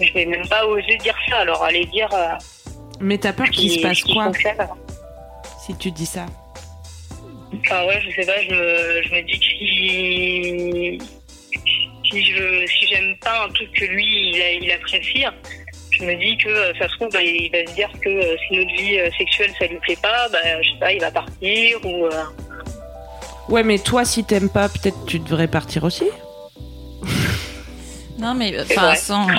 Je 0.00 0.12
vais 0.12 0.26
même 0.26 0.46
pas 0.48 0.66
oser 0.66 0.96
dire 0.98 1.16
ça, 1.28 1.38
alors 1.38 1.62
aller 1.62 1.86
dire. 1.86 2.08
Mais 3.00 3.16
t'as 3.16 3.32
peur 3.32 3.48
qu'il 3.48 3.70
se 3.70 3.80
passe 3.80 4.02
quoi 4.02 4.30
si 5.70 5.76
tu 5.76 5.90
dis 5.90 6.06
ça 6.06 6.26
Enfin 7.52 7.84
ouais, 7.86 8.00
je 8.00 8.20
sais 8.20 8.26
pas, 8.26 8.40
je 8.42 8.50
me, 8.50 9.02
je 9.02 9.14
me 9.14 9.22
dis 9.22 10.98
que 10.98 11.19
si, 12.10 12.24
je 12.24 12.66
si 12.66 12.86
j'aime 12.88 13.16
pas 13.22 13.44
un 13.46 13.48
truc 13.52 13.70
que 13.72 13.84
lui 13.84 14.04
il, 14.34 14.42
a- 14.42 14.52
il 14.52 14.70
apprécie, 14.72 15.24
je 15.92 16.04
me 16.04 16.14
dis 16.16 16.36
que 16.38 16.48
euh, 16.48 16.72
ça 16.78 16.88
se 16.88 16.94
trouve 16.96 17.08
bah, 17.12 17.22
il 17.22 17.50
va 17.52 17.66
se 17.70 17.74
dire 17.74 17.90
que 18.02 18.08
euh, 18.08 18.36
si 18.48 18.56
notre 18.56 18.70
vie 18.82 18.98
euh, 18.98 19.10
sexuelle 19.18 19.50
ça 19.58 19.66
lui 19.66 19.78
plaît 19.78 19.98
pas, 20.02 20.28
bah 20.30 20.38
je 20.62 20.70
sais 20.70 20.78
pas, 20.80 20.92
il 20.92 21.00
va 21.00 21.10
partir 21.10 21.78
ou 21.84 22.06
euh, 22.06 22.10
Ouais, 23.48 23.64
mais 23.64 23.78
toi, 23.78 24.04
si 24.04 24.22
t'aimes 24.22 24.48
pas, 24.48 24.68
peut-être 24.68 25.06
tu 25.06 25.18
devrais 25.18 25.48
partir 25.48 25.84
aussi. 25.84 26.04
Non 28.18 28.34
mais 28.34 28.54
enfin 28.60 28.94
sans 28.96 29.26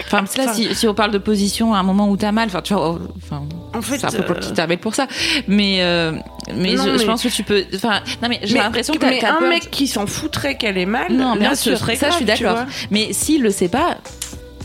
Enfin, 0.00 0.18
parce 0.20 0.34
que 0.34 0.38
là, 0.42 0.52
si, 0.54 0.74
si 0.74 0.88
on 0.88 0.94
parle 0.94 1.10
de 1.10 1.18
position 1.18 1.74
à 1.74 1.78
un 1.78 1.82
moment 1.82 2.08
où 2.08 2.16
t'as 2.16 2.32
mal, 2.32 2.48
enfin, 2.48 2.62
tu 2.62 2.72
vois, 2.74 2.98
enfin, 3.16 3.46
En 3.74 3.82
fait, 3.82 3.98
c'est 3.98 4.06
un 4.06 4.10
peu 4.10 4.18
euh, 4.22 4.34
compliqué 4.34 4.60
avec 4.60 4.80
pour 4.80 4.94
ça. 4.94 5.06
Mais, 5.48 5.78
euh, 5.80 6.12
mais, 6.54 6.74
Non, 6.74 6.84
je, 6.98 7.04
pense 7.04 7.22
que 7.22 7.28
tu 7.28 7.42
peux. 7.42 7.64
Enfin, 7.74 8.00
non, 8.22 8.28
mais 8.28 8.40
j'ai 8.42 8.56
l'impression 8.58 8.94
que 8.94 8.98
t'as 8.98 9.10
mais 9.10 9.24
un 9.24 9.34
peur. 9.36 9.48
mec 9.48 9.70
qui 9.70 9.86
s'en 9.86 10.06
foutrait 10.06 10.56
qu'elle 10.56 10.76
est 10.78 10.86
mal, 10.86 11.10
Non, 11.12 11.34
là, 11.34 11.40
bien 11.40 11.54
sûr. 11.54 11.78
serait 11.78 11.96
ça, 11.96 12.10
je 12.10 12.16
suis 12.16 12.24
d'accord. 12.24 12.58
Mais 12.90 13.12
s'il 13.12 13.42
le 13.42 13.50
sait 13.50 13.68
pas, 13.68 13.96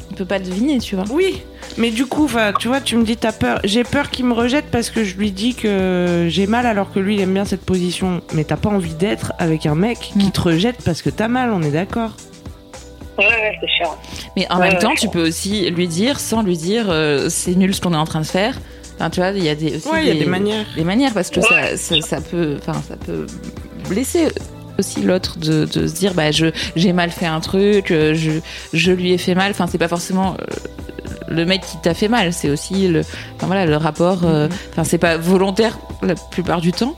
il 0.09 0.15
peut 0.17 0.25
pas 0.25 0.39
deviner, 0.39 0.79
tu 0.79 0.95
vois. 0.95 1.05
Oui, 1.09 1.41
mais 1.77 1.91
du 1.91 2.05
coup, 2.05 2.29
tu 2.59 2.67
vois, 2.67 2.81
tu 2.81 2.97
me 2.97 3.03
dis 3.05 3.15
t'as 3.17 3.31
peur. 3.31 3.59
J'ai 3.63 3.83
peur 3.83 4.09
qu'il 4.09 4.25
me 4.25 4.33
rejette 4.33 4.65
parce 4.71 4.89
que 4.89 5.03
je 5.03 5.15
lui 5.15 5.31
dis 5.31 5.53
que 5.55 6.25
j'ai 6.29 6.47
mal 6.47 6.65
alors 6.65 6.91
que 6.91 6.99
lui 6.99 7.15
il 7.15 7.21
aime 7.21 7.33
bien 7.33 7.45
cette 7.45 7.65
position. 7.65 8.21
Mais 8.33 8.43
t'as 8.43 8.57
pas 8.57 8.69
envie 8.69 8.93
d'être 8.95 9.33
avec 9.39 9.65
un 9.65 9.75
mec 9.75 9.97
qui 10.19 10.31
te 10.31 10.41
rejette 10.41 10.77
parce 10.83 11.01
que 11.01 11.09
t'as 11.09 11.27
mal, 11.27 11.51
on 11.51 11.61
est 11.61 11.71
d'accord. 11.71 12.11
ouais 13.17 13.25
ouais 13.25 13.57
c'est 13.61 13.69
sûr. 13.83 13.97
Mais 14.35 14.45
en 14.51 14.57
Ouais, 14.59 14.65
même 14.65 14.73
ouais, 14.73 14.79
temps, 14.79 14.93
tu 14.95 15.07
peux 15.09 15.25
aussi 15.27 15.69
lui 15.71 15.87
dire, 15.87 16.19
sans 16.19 16.41
lui 16.43 16.57
dire, 16.57 16.85
euh, 16.89 17.27
c'est 17.29 17.55
nul 17.55 17.73
ce 17.73 17.81
qu'on 17.81 17.93
est 17.93 17.97
en 17.97 18.05
train 18.05 18.21
de 18.21 18.25
faire. 18.25 18.55
Enfin, 18.99 19.09
tu 19.09 19.19
vois, 19.19 19.29
il 19.29 19.43
y 19.43 19.49
a 19.49 19.55
des, 19.55 19.75
aussi 19.75 19.87
Ouais, 19.89 20.01
il 20.03 20.07
y 20.07 20.11
a 20.11 20.15
des 20.15 20.25
manières. 20.25 20.65
des 20.75 20.83
manières 20.83 21.13
parce 21.13 21.29
que 21.29 21.39
Ouais. 21.39 21.75
ça, 21.75 21.95
ça, 22.01 22.01
ça 22.01 22.21
peut, 22.21 22.57
ça 22.65 22.95
peut 23.05 23.25
blesser 23.89 24.27
aussi 24.79 25.01
l'autre 25.01 25.37
de, 25.39 25.65
de 25.65 25.87
se 25.87 25.93
dire, 25.93 26.13
bah, 26.13 26.31
je, 26.31 26.47
j'ai 26.75 26.93
mal 26.93 27.09
fait 27.11 27.25
un 27.25 27.39
truc, 27.39 27.91
euh, 27.91 28.13
je, 28.15 28.31
je 28.73 28.91
lui 28.91 29.11
ai 29.13 29.17
fait 29.17 29.35
mal. 29.35 29.51
Enfin, 29.51 29.65
c'est 29.71 29.77
pas 29.77 29.87
forcément 29.87 30.35
euh, 30.39 30.45
le 31.29 31.45
mec 31.45 31.61
qui 31.61 31.77
t'a 31.81 31.93
fait 31.93 32.07
mal, 32.07 32.31
c'est 32.33 32.49
aussi 32.49 32.87
le, 32.87 33.01
enfin, 33.35 33.47
voilà, 33.47 33.65
le 33.65 33.75
rapport. 33.77 34.19
euh, 34.25 34.47
Enfin, 34.71 34.83
c'est 34.83 34.97
pas 34.99 35.17
volontaire 35.17 35.77
la 36.03 36.15
plupart 36.15 36.61
du 36.61 36.71
temps. 36.71 36.95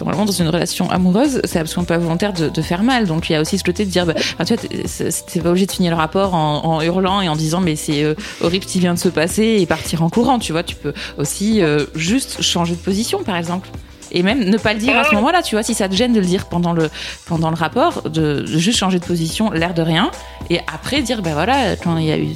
Normalement, 0.00 0.24
dans 0.26 0.32
une 0.32 0.48
relation 0.48 0.90
amoureuse, 0.90 1.40
c'est 1.44 1.58
absolument 1.58 1.86
pas 1.86 1.98
volontaire 1.98 2.32
de, 2.32 2.48
de 2.48 2.62
faire 2.62 2.82
mal. 2.82 3.06
Donc, 3.06 3.28
il 3.30 3.32
y 3.32 3.36
a 3.36 3.40
aussi 3.40 3.56
ce 3.58 3.64
côté 3.64 3.84
de 3.84 3.90
dire, 3.90 4.04
bah, 4.06 4.14
enfin, 4.16 4.44
tu 4.44 4.54
vois, 4.54 4.62
t'es- 4.62 5.40
pas 5.40 5.50
obligé 5.50 5.66
de 5.66 5.72
finir 5.72 5.90
le 5.92 5.96
rapport 5.96 6.34
en, 6.34 6.64
en 6.64 6.82
hurlant 6.82 7.20
et 7.22 7.28
en 7.28 7.36
disant, 7.36 7.60
mais 7.60 7.76
c'est 7.76 8.02
euh, 8.02 8.14
horrible 8.42 8.64
ce 8.66 8.72
qui 8.72 8.80
vient 8.80 8.94
de 8.94 8.98
se 8.98 9.08
passer 9.08 9.56
et 9.60 9.66
partir 9.66 10.02
en 10.02 10.08
courant. 10.10 10.38
Tu 10.38 10.52
vois, 10.52 10.62
tu 10.62 10.74
peux 10.76 10.92
aussi 11.18 11.62
euh, 11.62 11.84
juste 11.94 12.42
changer 12.42 12.74
de 12.74 12.80
position, 12.80 13.22
par 13.22 13.36
exemple. 13.36 13.68
Et 14.12 14.22
même 14.22 14.44
ne 14.44 14.56
pas 14.56 14.72
le 14.72 14.78
dire 14.78 14.96
à 14.96 15.02
ce 15.04 15.14
moment-là, 15.16 15.42
tu 15.42 15.56
vois, 15.56 15.64
si 15.64 15.74
ça 15.74 15.88
te 15.88 15.94
gêne 15.94 16.12
de 16.12 16.20
le 16.20 16.26
dire 16.26 16.46
pendant 16.46 16.72
le, 16.72 16.88
pendant 17.26 17.50
le 17.50 17.56
rapport, 17.56 18.02
de, 18.08 18.40
de 18.42 18.46
juste 18.58 18.78
changer 18.78 19.00
de 19.00 19.04
position, 19.04 19.50
l'air 19.50 19.74
de 19.74 19.82
rien, 19.82 20.12
et 20.48 20.60
après 20.72 21.02
dire, 21.02 21.22
bah 21.22 21.32
voilà, 21.34 21.74
quand 21.76 21.96
il 21.98 22.04
y 22.06 22.12
a 22.12 22.18
eu, 22.18 22.28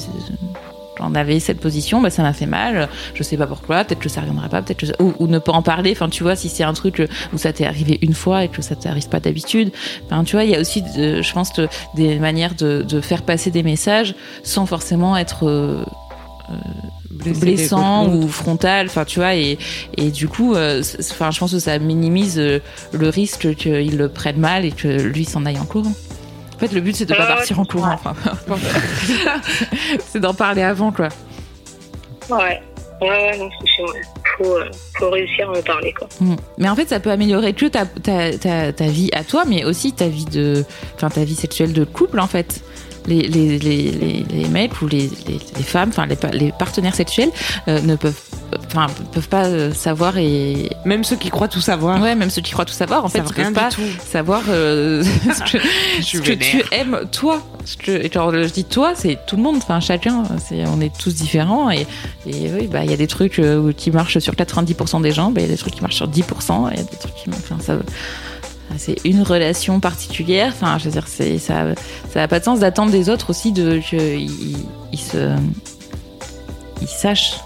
on 1.02 1.14
avait 1.14 1.40
cette 1.40 1.60
position, 1.60 2.00
bah 2.00 2.10
ça 2.10 2.22
m'a 2.22 2.32
fait 2.32 2.46
mal, 2.46 2.88
je 3.14 3.22
sais 3.22 3.36
pas 3.36 3.46
pourquoi, 3.46 3.84
peut-être 3.84 4.00
que 4.00 4.08
ça 4.08 4.20
reviendra 4.20 4.48
pas, 4.48 4.62
peut-être 4.62 4.78
que 4.80 4.86
ça- 4.86 4.94
ou, 5.00 5.12
ou 5.18 5.26
ne 5.26 5.38
pas 5.38 5.52
en 5.52 5.62
parler, 5.62 5.92
enfin 5.92 6.08
tu 6.08 6.22
vois, 6.22 6.36
si 6.36 6.48
c'est 6.48 6.64
un 6.64 6.72
truc 6.72 7.02
où 7.32 7.38
ça 7.38 7.52
t'est 7.52 7.66
arrivé 7.66 7.98
une 8.02 8.14
fois 8.14 8.44
et 8.44 8.48
que 8.48 8.62
ça 8.62 8.76
t'arrive 8.76 9.08
pas 9.08 9.20
d'habitude, 9.20 9.72
enfin 10.06 10.24
tu 10.24 10.36
vois, 10.36 10.44
il 10.44 10.50
y 10.50 10.54
a 10.56 10.60
aussi, 10.60 10.82
de- 10.82 11.22
je 11.22 11.32
pense, 11.32 11.52
de- 11.54 11.68
des 11.94 12.18
manières 12.18 12.54
de, 12.54 12.82
de 12.82 13.00
faire 13.00 13.22
passer 13.22 13.50
des 13.50 13.62
messages 13.62 14.14
sans 14.42 14.66
forcément 14.66 15.16
être 15.16 15.48
euh, 15.48 15.82
blessant 17.40 18.08
ou 18.08 18.28
frontal. 18.28 18.86
Enfin 18.86 19.04
tu 19.04 19.18
vois 19.18 19.34
et, 19.34 19.58
et 19.96 20.10
du 20.10 20.26
coup 20.28 20.54
euh, 20.54 20.82
enfin 21.00 21.30
je 21.30 21.38
pense 21.38 21.52
que 21.52 21.58
ça 21.58 21.78
minimise 21.78 22.38
euh, 22.38 22.60
le 22.92 23.08
risque 23.08 23.54
qu'il 23.56 23.96
le 23.96 24.08
prenne 24.08 24.38
mal 24.38 24.64
et 24.64 24.70
que 24.72 24.88
lui 24.88 25.24
s'en 25.24 25.44
aille 25.46 25.58
en 25.58 25.64
courant 25.66 25.92
fait 26.61 26.73
le 26.73 26.81
but 26.81 26.94
c'est 26.94 27.07
de 27.07 27.14
pas 27.14 27.20
Ouais, 27.20 27.29
ouais, 27.29 27.35
partir 27.35 27.61
en 27.61 27.64
courant 27.64 27.92
enfin, 27.94 28.14
c'est 30.09 30.20
d'en 30.20 30.35
parler 30.35 30.62
avant 30.62 30.92
quoi 30.92 31.09
Ouais. 32.29 32.62
Ouais, 33.01 33.09
ouais, 33.09 33.38
non, 33.38 33.49
c'est. 33.61 33.83
Faut, 34.37 34.57
euh, 34.57 34.70
faut 34.99 35.11
réussir 35.11 35.51
à 35.51 35.59
en 35.59 35.62
parler, 35.62 35.92
quoi. 35.92 36.07
Mm. 36.20 36.37
mais 36.59 36.68
en 36.68 36.77
fait 36.77 36.88
ça 36.88 37.01
peut 37.01 37.11
améliorer 37.11 37.53
que 37.55 37.66
ta, 37.66 37.85
ta, 37.87 38.33
ta, 38.38 38.73
ta 38.73 38.87
vie 38.87 39.11
à 39.12 39.25
toi 39.25 39.44
mais 39.46 39.64
aussi 39.64 39.92
ta 39.92 40.09
vie 40.09 40.25
de 40.27 40.64
enfin 40.94 41.09
ta 41.09 41.25
vie 41.25 41.35
sexuelle 41.35 41.73
de 41.73 41.85
couple 41.85 42.20
en 42.20 42.27
fait 42.27 42.62
les, 43.07 43.23
les, 43.23 43.59
les, 43.59 44.25
les, 44.31 44.49
mecs 44.49 44.81
ou 44.83 44.87
les, 44.87 45.11
les, 45.27 45.38
les 45.57 45.62
femmes, 45.62 45.88
enfin 45.90 46.07
les 46.07 46.53
partenaires 46.53 46.94
sexuels 46.94 47.31
euh, 47.68 47.81
ne 47.81 47.96
peuvent 47.96 48.20
enfin, 48.66 48.86
peuvent 49.12 49.28
pas 49.28 49.46
euh, 49.46 49.72
savoir 49.72 50.18
et 50.18 50.70
Même 50.84 51.04
ceux 51.04 51.16
qui 51.16 51.30
croient 51.30 51.48
tout 51.48 51.60
savoir. 51.60 52.00
ouais, 52.00 52.14
même 52.14 52.30
ceux 52.30 52.42
qui 52.42 52.52
croient 52.52 52.64
tout 52.64 52.72
savoir, 52.72 53.04
en 53.04 53.08
fait, 53.08 53.18
ils 53.18 53.34
peuvent 53.34 53.52
pas 53.52 53.70
tout. 53.70 53.82
savoir 54.04 54.42
euh, 54.48 55.02
ce 55.34 55.52
que, 55.52 55.58
Je 56.00 56.04
ce 56.04 56.18
que 56.18 56.32
tu 56.32 56.62
aimes 56.72 57.00
toi. 57.10 57.42
Ce 57.64 57.76
que, 57.76 58.10
genre, 58.12 58.32
je 58.32 58.48
dis 58.52 58.64
toi, 58.64 58.92
c'est 58.94 59.18
tout 59.26 59.36
le 59.36 59.42
monde, 59.42 59.56
enfin 59.58 59.80
chacun, 59.80 60.24
c'est, 60.38 60.64
on 60.66 60.80
est 60.80 60.96
tous 60.96 61.14
différents 61.14 61.70
et, 61.70 61.86
et 62.26 62.50
oui, 62.50 62.66
bah 62.66 62.84
il 62.84 62.90
y 62.90 62.94
a 62.94 62.96
des 62.96 63.06
trucs 63.06 63.38
euh, 63.38 63.72
qui 63.72 63.90
marchent 63.90 64.18
sur 64.18 64.32
90% 64.34 65.02
des 65.02 65.12
gens, 65.12 65.30
bah, 65.30 65.40
il 65.40 65.46
y 65.46 65.48
a 65.48 65.52
des 65.52 65.58
trucs 65.58 65.74
qui 65.74 65.82
marchent 65.82 65.96
sur 65.96 66.08
10%, 66.08 66.70
il 66.72 66.78
y 66.78 66.80
a 66.80 66.84
des 66.84 66.96
trucs 66.96 67.14
qui, 67.14 67.28
enfin 67.28 67.58
ça, 67.60 67.76
c'est 68.78 68.96
une 69.04 69.22
relation 69.22 69.80
particulière. 69.80 70.52
Enfin, 70.54 70.78
je 70.78 70.84
veux 70.84 70.90
dire, 70.90 71.06
c'est 71.06 71.38
ça, 71.38 71.66
ça 72.12 72.22
a 72.22 72.28
pas 72.28 72.38
de 72.38 72.44
sens 72.44 72.60
d'attendre 72.60 72.92
des 72.92 73.10
autres 73.10 73.30
aussi 73.30 73.52
de 73.52 73.78
qu'ils 73.78 74.56
ils 74.92 74.98
se, 74.98 75.36
ils 76.80 76.88
sachent 76.88 77.40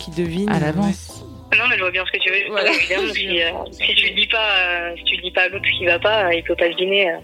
Qui 0.00 0.10
devinent. 0.12 0.48
à 0.50 0.58
l'avance. 0.58 1.24
Non, 1.52 1.64
mais 1.68 1.76
je 1.76 1.80
vois 1.80 1.90
bien 1.90 2.04
ce 2.06 2.12
que 2.12 2.22
tu 2.22 2.30
veux. 2.30 2.36
dire. 2.36 2.46
Voilà. 2.50 2.70
Évidemment, 2.72 3.12
si, 3.12 3.42
euh, 3.42 3.50
si 3.72 3.94
tu 3.94 4.10
dis 4.14 4.26
pas, 4.28 4.56
euh, 4.58 4.94
si 4.96 5.04
tu 5.04 5.16
dis 5.20 5.30
pas 5.30 5.42
à 5.42 5.48
l'autre 5.48 5.64
ce 5.72 5.78
qui 5.78 5.84
va 5.86 5.98
pas, 5.98 6.26
euh, 6.26 6.34
il 6.34 6.42
peut 6.44 6.54
pas 6.56 6.70
se 6.70 6.76
dîner, 6.76 7.10
euh, 7.10 7.16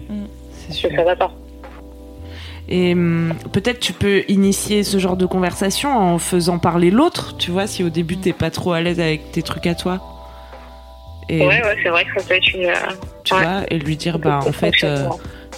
C'est 0.67 0.67
que 0.67 0.73
sûr. 0.73 0.89
ça 0.95 1.03
va 1.03 1.15
pas. 1.15 1.31
Et 2.69 2.91
hum, 2.93 3.33
peut-être 3.53 3.79
tu 3.79 3.93
peux 3.93 4.23
initier 4.27 4.83
ce 4.83 4.97
genre 4.99 5.15
de 5.15 5.25
conversation 5.25 5.89
en 5.97 6.17
faisant 6.19 6.59
parler 6.59 6.91
l'autre, 6.91 7.37
tu 7.37 7.49
vois, 7.51 7.65
si 7.67 7.81
au 7.83 7.89
début 7.89 8.17
t'es 8.17 8.33
pas 8.33 8.51
trop 8.51 8.73
à 8.73 8.81
l'aise 8.81 8.99
avec 8.99 9.31
tes 9.31 9.41
trucs 9.41 9.65
à 9.67 9.75
toi. 9.75 10.01
Et 11.29 11.39
Ouais, 11.39 11.63
ouais, 11.63 11.77
c'est 11.81 11.89
vrai 11.89 12.03
que 12.05 12.21
ça 12.21 12.27
peut 12.27 12.35
être 12.35 12.53
une. 12.53 12.69
tu 13.23 13.33
ouais. 13.33 13.41
vois, 13.41 13.63
et 13.71 13.79
lui 13.79 13.95
dire, 13.95 14.19
bah 14.19 14.39
en 14.45 14.51
fait, 14.51 14.73
euh, 14.83 15.07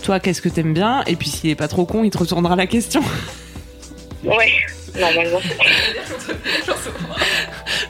toi, 0.03 0.19
qu'est-ce 0.19 0.41
que 0.43 0.49
t'aimes 0.49 0.73
bien? 0.75 1.03
Et 1.07 1.15
puis 1.15 1.29
s'il 1.29 1.49
est 1.49 1.55
pas 1.55 1.67
trop 1.67 1.85
con, 1.85 2.03
il 2.03 2.11
te 2.11 2.17
retournera 2.19 2.55
la 2.55 2.67
question. 2.67 3.01
Ouais, 4.23 4.51
normalement. 4.99 5.39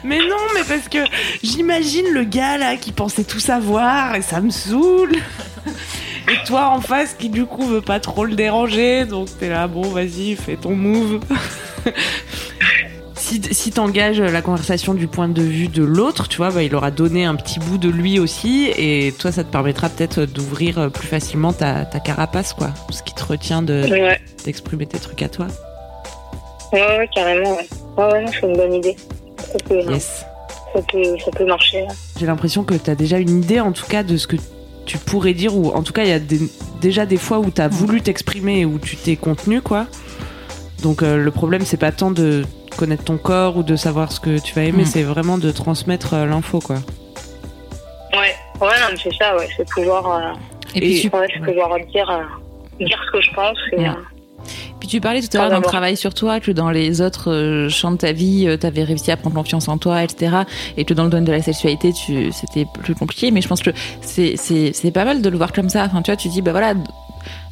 mais 0.04 0.18
non, 0.18 0.36
mais 0.54 0.62
parce 0.68 0.88
que 0.88 0.98
j'imagine 1.42 2.06
le 2.12 2.24
gars 2.24 2.58
là 2.58 2.76
qui 2.76 2.92
pensait 2.92 3.24
tout 3.24 3.40
savoir 3.40 4.14
et 4.14 4.22
ça 4.22 4.40
me 4.40 4.50
saoule. 4.50 5.12
Et 6.28 6.36
toi 6.46 6.68
en 6.70 6.80
face 6.80 7.14
qui 7.14 7.28
du 7.28 7.44
coup 7.44 7.66
veut 7.66 7.80
pas 7.80 8.00
trop 8.00 8.24
le 8.24 8.34
déranger, 8.34 9.04
donc 9.04 9.28
t'es 9.38 9.48
là, 9.48 9.66
bon 9.66 9.82
vas-y, 9.82 10.36
fais 10.36 10.56
ton 10.56 10.76
move. 10.76 11.20
si 13.16 13.40
si 13.50 13.70
t'engages 13.72 14.20
la 14.20 14.42
conversation 14.42 14.94
du 14.94 15.06
point 15.08 15.28
de 15.28 15.42
vue 15.42 15.68
de 15.68 15.82
l'autre, 15.82 16.28
tu 16.28 16.36
vois, 16.38 16.50
bah, 16.50 16.62
il 16.62 16.74
aura 16.74 16.90
donné 16.90 17.24
un 17.24 17.34
petit 17.34 17.58
bout 17.58 17.78
de 17.78 17.88
lui 17.88 18.18
aussi, 18.18 18.70
et 18.76 19.12
toi 19.18 19.32
ça 19.32 19.44
te 19.44 19.50
permettra 19.50 19.88
peut-être 19.88 20.24
d'ouvrir 20.24 20.90
plus 20.92 21.08
facilement 21.08 21.52
ta, 21.52 21.84
ta 21.84 22.00
carapace, 22.00 22.52
quoi. 22.52 22.70
Ce 22.90 23.02
qui 23.02 23.14
te 23.14 23.24
retient 23.24 23.62
de- 23.62 23.86
Ouais, 23.90 24.20
d'exprimer 24.44 24.86
tes 24.86 24.98
trucs 24.98 25.22
à 25.22 25.28
toi. 25.28 25.46
Ouais, 26.72 26.98
ouais, 26.98 27.08
carrément. 27.14 27.52
Ouais, 27.56 27.68
ouais, 27.98 28.12
ouais, 28.12 28.24
non, 28.24 28.30
c'est 28.32 28.46
une 28.46 28.56
bonne 28.56 28.74
idée. 28.74 28.96
Ça 29.38 29.58
peut, 29.68 29.80
Yes. 29.90 30.24
ça 30.74 30.80
peut, 30.90 31.18
ça 31.24 31.30
peut 31.32 31.46
marcher. 31.46 31.82
là. 31.82 31.92
J'ai 32.18 32.26
l'impression 32.26 32.64
que 32.64 32.74
tu 32.74 32.90
as 32.90 32.94
déjà 32.94 33.18
une 33.18 33.42
idée, 33.42 33.60
en 33.60 33.72
tout 33.72 33.86
cas, 33.86 34.02
de 34.02 34.16
ce 34.16 34.26
que 34.26 34.36
tu 34.86 34.98
pourrais 34.98 35.34
dire, 35.34 35.56
ou 35.56 35.70
en 35.72 35.82
tout 35.82 35.92
cas, 35.92 36.02
il 36.04 36.08
y 36.08 36.12
a 36.12 36.18
des- 36.18 36.40
déjà 36.80 37.06
des 37.06 37.16
fois 37.16 37.38
où 37.38 37.50
tu 37.50 37.60
as 37.60 37.68
voulu 37.68 38.00
t'exprimer 38.02 38.60
et 38.60 38.64
où 38.64 38.78
tu 38.78 38.96
t'es 38.96 39.16
contenu, 39.16 39.60
quoi. 39.62 39.86
Donc, 40.82 41.02
euh, 41.02 41.16
le 41.16 41.30
problème, 41.30 41.62
c'est 41.64 41.76
pas 41.76 41.92
tant 41.92 42.10
de 42.10 42.44
connaître 42.76 43.04
ton 43.04 43.18
corps 43.18 43.56
ou 43.56 43.62
de 43.62 43.76
savoir 43.76 44.12
ce 44.12 44.20
que 44.20 44.38
tu 44.38 44.54
vas 44.54 44.62
aimer, 44.62 44.82
Mm. 44.84 44.86
c'est 44.86 45.02
vraiment 45.02 45.36
de 45.38 45.50
transmettre 45.50 46.14
euh, 46.14 46.26
l'info, 46.26 46.60
quoi. 46.60 46.76
Ouais, 48.12 48.34
ouais, 48.60 48.68
non, 48.80 48.86
mais 48.92 48.96
c'est 49.02 49.14
ça, 49.14 49.36
ouais. 49.36 49.48
C'est 49.56 49.68
pouvoir, 49.68 50.10
euh, 50.10 50.32
Et 50.74 50.80
puis, 50.80 51.00
tu, 51.00 51.08
ouais, 51.16 51.26
c'est 51.32 51.40
pouvoir 51.44 51.76
dire, 51.92 52.10
euh, 52.10 52.84
dire 52.84 52.98
ce 53.06 53.10
que 53.12 53.20
je 53.20 53.30
pense. 53.34 53.58
Et, 53.72 53.76
Ouais. 53.78 53.88
euh, 53.88 53.92
tu 54.90 55.00
parlais 55.00 55.20
tout 55.22 55.36
à 55.36 55.40
l'heure 55.40 55.50
d'un 55.50 55.60
travail 55.60 55.96
sur 55.96 56.12
toi, 56.14 56.40
que 56.40 56.50
dans 56.50 56.70
les 56.70 57.00
autres 57.00 57.30
euh, 57.30 57.68
champs 57.68 57.92
de 57.92 57.96
ta 57.96 58.12
vie, 58.12 58.46
tu 58.60 58.66
avais 58.66 58.84
réussi 58.84 59.10
à 59.10 59.16
prendre 59.16 59.36
confiance 59.36 59.68
en 59.68 59.78
toi, 59.78 60.02
etc. 60.04 60.38
Et 60.76 60.84
que 60.84 60.94
dans 60.94 61.04
le 61.04 61.10
domaine 61.10 61.24
de 61.24 61.32
la 61.32 61.42
sexualité, 61.42 61.92
tu, 61.92 62.32
c'était 62.32 62.66
plus 62.82 62.94
compliqué. 62.94 63.30
Mais 63.30 63.40
je 63.40 63.48
pense 63.48 63.62
que 63.62 63.70
c'est, 64.02 64.34
c'est, 64.36 64.72
c'est 64.74 64.90
pas 64.90 65.04
mal 65.04 65.22
de 65.22 65.28
le 65.28 65.36
voir 65.36 65.52
comme 65.52 65.68
ça. 65.68 65.84
Enfin, 65.84 66.02
tu 66.02 66.10
vois, 66.10 66.16
tu 66.16 66.28
dis, 66.28 66.42
bah 66.42 66.50
voilà, 66.52 66.74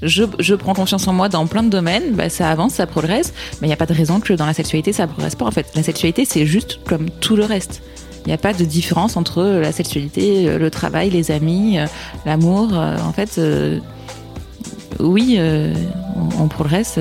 je, 0.03 0.25
je 0.39 0.55
prends 0.55 0.75
confiance 0.75 1.07
en 1.09 1.13
moi 1.13 1.29
dans 1.29 1.47
plein 1.47 1.63
de 1.63 1.69
domaines, 1.71 2.13
bah, 2.13 2.29
ça 2.29 2.51
avance, 2.51 2.75
ça 2.75 2.87
progresse. 2.87 3.33
Mais 3.61 3.67
il 3.67 3.71
n'y 3.71 3.75
a 3.75 3.77
pas 3.77 3.87
de 3.87 3.95
raison 3.95 4.21
que 4.21 4.33
dans 4.33 4.47
la 4.47 4.55
sexualité, 4.55 4.93
ça 4.93 5.07
progresse 5.07 5.35
pas. 5.35 5.45
En 5.45 5.51
fait, 5.51 5.71
la 5.75 5.83
sexualité, 5.83 6.25
c'est 6.25 6.47
juste 6.47 6.81
comme 6.87 7.11
tout 7.11 7.37
le 7.37 7.45
reste. 7.45 7.83
Il 8.25 8.29
n'y 8.29 8.35
a 8.35 8.39
pas 8.39 8.53
de 8.53 8.65
différence 8.65 9.17
entre 9.17 9.43
la 9.43 9.73
sexualité, 9.73 10.49
euh, 10.49 10.59
le 10.59 10.71
travail, 10.71 11.09
les 11.11 11.31
amis, 11.31 11.79
euh, 11.79 11.87
l'amour. 12.27 12.71
Euh, 12.75 12.97
En 12.99 13.13
fait, 13.13 13.39
euh, 13.39 13.79
oui, 14.99 15.37
euh, 15.39 15.73
on, 16.17 16.45
on 16.45 16.49
progresse. 16.49 16.99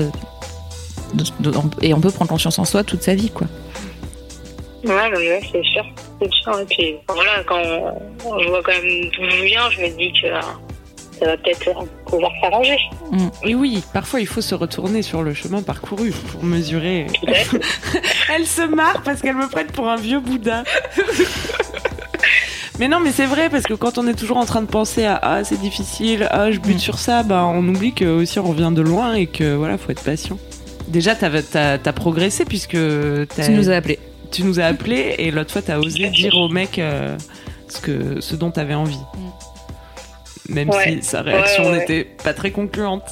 Et 1.82 1.94
on 1.94 2.00
peut 2.00 2.10
prendre 2.10 2.30
confiance 2.30 2.58
en 2.58 2.64
soi 2.64 2.84
toute 2.84 3.02
sa 3.02 3.14
vie, 3.14 3.30
quoi. 3.30 3.46
Ouais, 4.84 5.10
ouais, 5.12 5.40
c'est 5.50 5.64
sûr. 5.64 5.84
C'est 6.20 6.32
sûr. 6.32 6.58
Et 6.60 6.64
puis, 6.66 6.94
voilà, 7.08 7.42
quand 7.46 7.62
je 8.40 8.48
vois 8.48 8.62
quand 8.62 8.72
même 8.72 9.10
d'où 9.10 9.28
je 9.28 9.44
viens, 9.44 9.70
je 9.70 9.80
me 9.80 9.88
dis 9.96 10.12
que 10.20 10.28
euh, 10.28 10.40
ça 11.18 11.26
va 11.26 11.36
peut-être 11.36 11.70
pouvoir 12.06 12.30
s'arranger. 12.40 12.78
Et 13.44 13.54
oui, 13.56 13.82
parfois, 13.92 14.20
il 14.20 14.26
faut 14.26 14.40
se 14.40 14.54
retourner 14.54 15.02
sur 15.02 15.22
le 15.22 15.34
chemin 15.34 15.62
parcouru 15.62 16.12
pour 16.30 16.44
mesurer. 16.44 17.06
Elle 18.34 18.46
se 18.46 18.62
marre 18.62 19.02
parce 19.04 19.20
qu'elle 19.20 19.36
me 19.36 19.48
prête 19.48 19.72
pour 19.72 19.88
un 19.88 19.96
vieux 19.96 20.20
Bouddha. 20.20 20.62
mais 22.78 22.86
non, 22.88 23.00
mais 23.00 23.10
c'est 23.10 23.26
vrai 23.26 23.48
parce 23.50 23.64
que 23.64 23.74
quand 23.74 23.98
on 23.98 24.06
est 24.06 24.14
toujours 24.14 24.36
en 24.36 24.44
train 24.44 24.62
de 24.62 24.66
penser 24.68 25.04
à 25.04 25.18
ah 25.20 25.42
c'est 25.44 25.60
difficile, 25.60 26.28
ah 26.30 26.52
je 26.52 26.58
bute 26.60 26.76
Mm. 26.76 26.80
sur 26.80 26.98
ça, 26.98 27.22
bah 27.24 27.44
on 27.52 27.66
oublie 27.66 27.92
que 27.94 28.04
aussi 28.04 28.38
on 28.38 28.44
revient 28.44 28.70
de 28.72 28.82
loin 28.82 29.14
et 29.14 29.26
que 29.26 29.54
voilà 29.56 29.76
faut 29.78 29.90
être 29.90 30.04
patient. 30.04 30.38
Déjà 30.88 31.14
t'as 31.14 31.30
as, 31.84 31.92
progressé 31.92 32.44
puisque 32.44 32.70
Tu 32.72 33.50
nous 33.50 33.70
as 33.70 33.74
appelé. 33.76 33.98
tu 34.32 34.42
nous 34.42 34.58
as 34.60 34.64
appelé 34.64 35.14
et 35.18 35.30
l'autre 35.30 35.52
fois 35.52 35.62
t'as 35.62 35.78
osé 35.78 36.08
dire 36.08 36.34
au 36.36 36.48
mec 36.48 36.78
euh, 36.78 37.16
ce 37.68 37.80
que 37.80 38.20
ce 38.20 38.36
dont 38.36 38.50
t'avais 38.50 38.74
envie. 38.74 38.98
Même 40.48 40.70
Ouais. 40.70 40.96
si 40.98 41.02
sa 41.02 41.20
réaction 41.22 41.64
Ouais, 41.64 41.68
ouais, 41.70 41.74
ouais. 41.74 41.80
n'était 41.80 42.04
pas 42.24 42.32
très 42.32 42.50
concluante. 42.50 43.02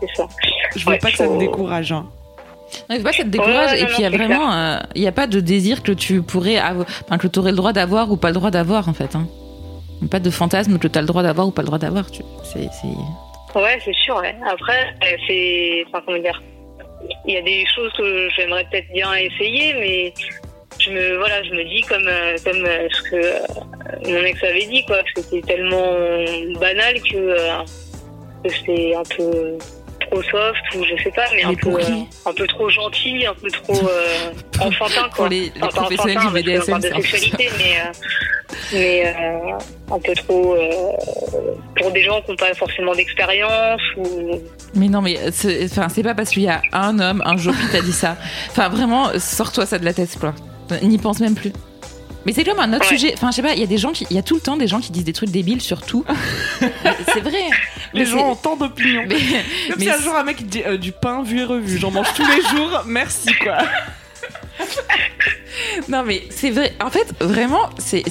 C'est 0.00 0.14
ça. 0.16 0.28
Je 0.76 0.84
veux 0.84 0.92
Ouais, 0.92 0.98
pas 0.98 1.10
que 1.10 1.16
ça 1.16 1.26
te 1.26 1.38
décourage. 1.38 1.90
hein. 1.92 2.06
Non, 2.88 2.94
il 2.94 2.98
faut 2.98 3.02
pas 3.04 3.10
que 3.10 3.16
ça 3.16 3.22
te 3.24 3.28
décourage. 3.28 3.72
Ouais, 3.72 3.80
et 3.82 3.86
puis 3.86 3.94
il 3.98 4.02
y 4.02 4.04
a 4.04 4.10
vraiment, 4.10 4.52
euh, 4.52 4.78
il 4.94 5.00
n'y 5.00 5.08
a 5.08 5.12
pas 5.12 5.26
de 5.26 5.40
désir 5.40 5.82
que 5.82 5.90
tu 5.90 6.22
pourrais, 6.22 6.60
enfin 6.60 7.18
que 7.18 7.26
tu 7.26 7.38
aurais 7.40 7.50
le 7.50 7.56
droit 7.56 7.72
d'avoir 7.72 8.10
ou 8.12 8.16
pas 8.16 8.28
le 8.28 8.34
droit 8.34 8.50
d'avoir 8.52 8.88
en 8.88 8.92
fait. 8.94 9.16
Hein. 9.16 9.26
Pas 10.10 10.20
de 10.20 10.30
fantasme 10.30 10.78
que 10.78 10.86
tu 10.86 10.96
as 10.96 11.00
le 11.00 11.08
droit 11.08 11.24
d'avoir 11.24 11.48
ou 11.48 11.50
pas 11.50 11.62
le 11.62 11.66
droit 11.66 11.78
d'avoir. 11.78 12.08
Tu... 12.10 12.22
C'est, 12.44 12.68
c'est... 12.80 13.58
Ouais, 13.58 13.78
c'est 13.84 13.94
sûr. 13.94 14.14
Ouais. 14.16 14.36
Après, 14.48 14.94
euh, 15.02 15.16
c'est. 15.26 15.84
Enfin, 15.88 16.02
comment 16.06 16.18
dire 16.18 16.40
Il 17.26 17.34
y 17.34 17.36
a 17.36 17.42
des 17.42 17.64
choses 17.74 17.92
que 17.96 18.28
j'aimerais 18.36 18.64
peut-être 18.70 18.90
bien 18.92 19.12
essayer, 19.14 19.74
mais 19.74 20.14
je 20.78 20.90
me, 20.90 21.16
voilà, 21.16 21.42
je 21.42 21.50
me 21.50 21.64
dis 21.64 21.82
comme, 21.82 22.06
euh, 22.06 22.36
comme 22.44 22.64
euh, 22.64 22.88
ce 22.90 23.02
que 23.10 23.16
euh, 23.16 23.40
mon 24.04 24.24
ex 24.24 24.42
avait 24.42 24.66
dit, 24.66 24.84
quoi. 24.84 24.98
C'était 25.14 25.40
tellement 25.42 25.96
banal 26.60 27.00
que, 27.02 27.36
que 28.44 28.54
c'est 28.64 28.94
un 28.94 29.02
peu 29.16 29.58
trop 30.10 30.22
soft 30.22 30.60
ou 30.76 30.84
je 30.84 31.02
sais 31.02 31.10
pas, 31.10 31.24
mais 31.34 31.44
un 31.44 31.54
peu, 31.54 31.70
euh, 31.70 32.02
un 32.26 32.32
peu 32.32 32.46
trop 32.46 32.68
gentil, 32.68 33.26
un 33.26 33.34
peu 33.34 33.50
trop 33.50 33.88
euh, 33.88 34.30
enfantin, 34.60 35.02
quoi. 35.02 35.10
Pour 35.16 35.28
les, 35.28 35.40
les 35.40 35.52
Enfin, 35.62 35.82
professionnels 35.82 36.18
enfantin, 36.18 36.38
du 36.38 36.42
BDSM, 36.42 36.78
de 36.80 36.86
sexualité, 36.88 37.50
mais, 37.58 37.74
euh, 37.78 37.92
mais 38.72 39.14
un 39.90 39.98
peu 39.98 40.14
trop 40.14 40.56
pour 41.76 41.90
des 41.92 42.02
gens 42.02 42.20
qui 42.22 42.30
n'ont 42.30 42.36
pas 42.36 42.54
forcément 42.54 42.94
d'expérience 42.94 43.80
ou 43.96 44.40
Mais 44.74 44.88
non, 44.88 45.02
mais 45.02 45.18
c'est, 45.32 45.64
enfin, 45.64 45.88
c'est 45.88 46.02
pas 46.02 46.14
parce 46.14 46.30
qu'il 46.30 46.42
y 46.42 46.48
a 46.48 46.62
un 46.72 46.98
homme 46.98 47.22
un 47.24 47.36
jour 47.36 47.54
qui 47.54 47.68
t'a 47.72 47.80
dit 47.82 47.92
ça. 47.92 48.16
Enfin, 48.50 48.68
vraiment, 48.68 49.10
sors-toi 49.18 49.66
ça 49.66 49.78
de 49.78 49.84
la 49.84 49.92
tête, 49.92 50.18
quoi. 50.18 50.34
N'y 50.82 50.98
pense 50.98 51.20
même 51.20 51.34
plus. 51.34 51.52
Mais 52.26 52.32
c'est 52.32 52.44
comme 52.44 52.58
un 52.60 52.72
autre 52.74 52.82
Ouais. 52.90 52.96
sujet. 52.98 53.12
Enfin, 53.14 53.30
je 53.30 53.36
sais 53.36 53.42
pas, 53.42 53.54
il 53.54 53.60
y 53.60 53.62
a 53.62 53.66
des 53.66 53.78
gens 53.78 53.92
qui, 53.92 54.06
il 54.10 54.16
y 54.16 54.18
a 54.18 54.22
tout 54.22 54.34
le 54.34 54.40
temps 54.40 54.56
des 54.56 54.66
gens 54.68 54.80
qui 54.80 54.92
disent 54.92 55.04
des 55.04 55.12
trucs 55.12 55.30
débiles 55.30 55.62
sur 55.62 55.80
tout. 55.82 56.04
c'est 57.12 57.20
vrai. 57.20 57.44
Les 57.94 58.00
Mais 58.00 58.04
gens 58.06 58.30
ont 58.32 58.34
tant 58.36 58.56
d'opinions. 58.56 59.04
Mais, 59.08 59.16
mais 59.78 59.84
si 59.84 59.90
un 59.90 59.98
jour 59.98 60.14
un 60.14 60.24
mec 60.24 60.36
qui 60.38 60.44
dit 60.44 60.62
euh, 60.66 60.76
du 60.76 60.92
pain 60.92 61.22
vu 61.22 61.40
et 61.40 61.44
revu, 61.44 61.78
j'en 61.78 61.90
mange 61.90 62.12
tous 62.14 62.26
les 62.26 62.42
jours, 62.56 62.82
merci 62.86 63.30
quoi. 63.42 63.58
Non 65.88 66.02
mais 66.04 66.22
c'est 66.30 66.50
vrai. 66.50 66.72
En 66.84 66.90
fait, 66.90 67.06
vraiment, 67.20 67.70
c'est 67.78 68.02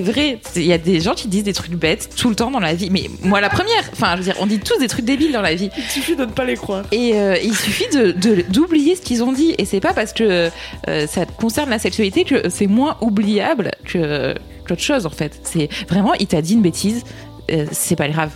vrai. 0.00 0.38
Il 0.56 0.62
y 0.64 0.72
a 0.72 0.78
des 0.78 1.00
gens 1.00 1.14
qui 1.14 1.28
disent 1.28 1.42
des 1.44 1.52
trucs 1.52 1.72
bêtes 1.74 2.10
tout 2.16 2.28
le 2.28 2.34
temps 2.34 2.50
dans 2.50 2.60
la 2.60 2.74
vie. 2.74 2.90
Mais 2.90 3.08
moi, 3.22 3.40
la 3.40 3.48
première. 3.50 3.82
Enfin, 3.92 4.12
je 4.12 4.18
veux 4.18 4.24
dire, 4.24 4.36
on 4.40 4.46
dit 4.46 4.58
tous 4.60 4.78
des 4.78 4.88
trucs 4.88 5.04
débiles 5.04 5.32
dans 5.32 5.40
la 5.42 5.54
vie. 5.54 5.70
Il 5.76 5.84
suffit 5.84 6.16
de 6.16 6.24
ne 6.24 6.30
pas 6.30 6.44
les 6.44 6.54
croire. 6.56 6.84
Et 6.92 7.14
euh, 7.14 7.36
il 7.42 7.54
suffit 7.56 7.88
de 7.96 8.12
de- 8.12 8.44
d'oublier 8.48 8.96
ce 8.96 9.00
qu'ils 9.02 9.22
ont 9.22 9.32
dit. 9.32 9.54
Et 9.58 9.64
c'est 9.64 9.80
pas 9.80 9.92
parce 9.94 10.12
que 10.12 10.50
euh, 10.88 11.06
ça 11.06 11.24
concerne 11.26 11.70
la 11.70 11.78
sexualité 11.78 12.24
que 12.24 12.48
c'est 12.48 12.66
moins 12.66 12.96
oubliable 13.00 13.70
que 13.84 14.34
qu'autre 14.66 14.82
chose 14.82 15.06
en 15.06 15.10
fait. 15.10 15.40
C'est 15.44 15.68
vraiment, 15.88 16.14
il 16.14 16.26
t'a 16.26 16.42
dit 16.42 16.54
une 16.54 16.62
bêtise. 16.62 17.02
euh, 17.50 17.66
c'est 17.72 17.96
pas 17.96 18.08
grave. 18.08 18.30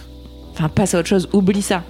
Enfin, 0.55 0.68
passe 0.68 0.94
à 0.94 0.98
autre 0.98 1.09
chose. 1.09 1.29
Oublie 1.33 1.62
ça. 1.62 1.83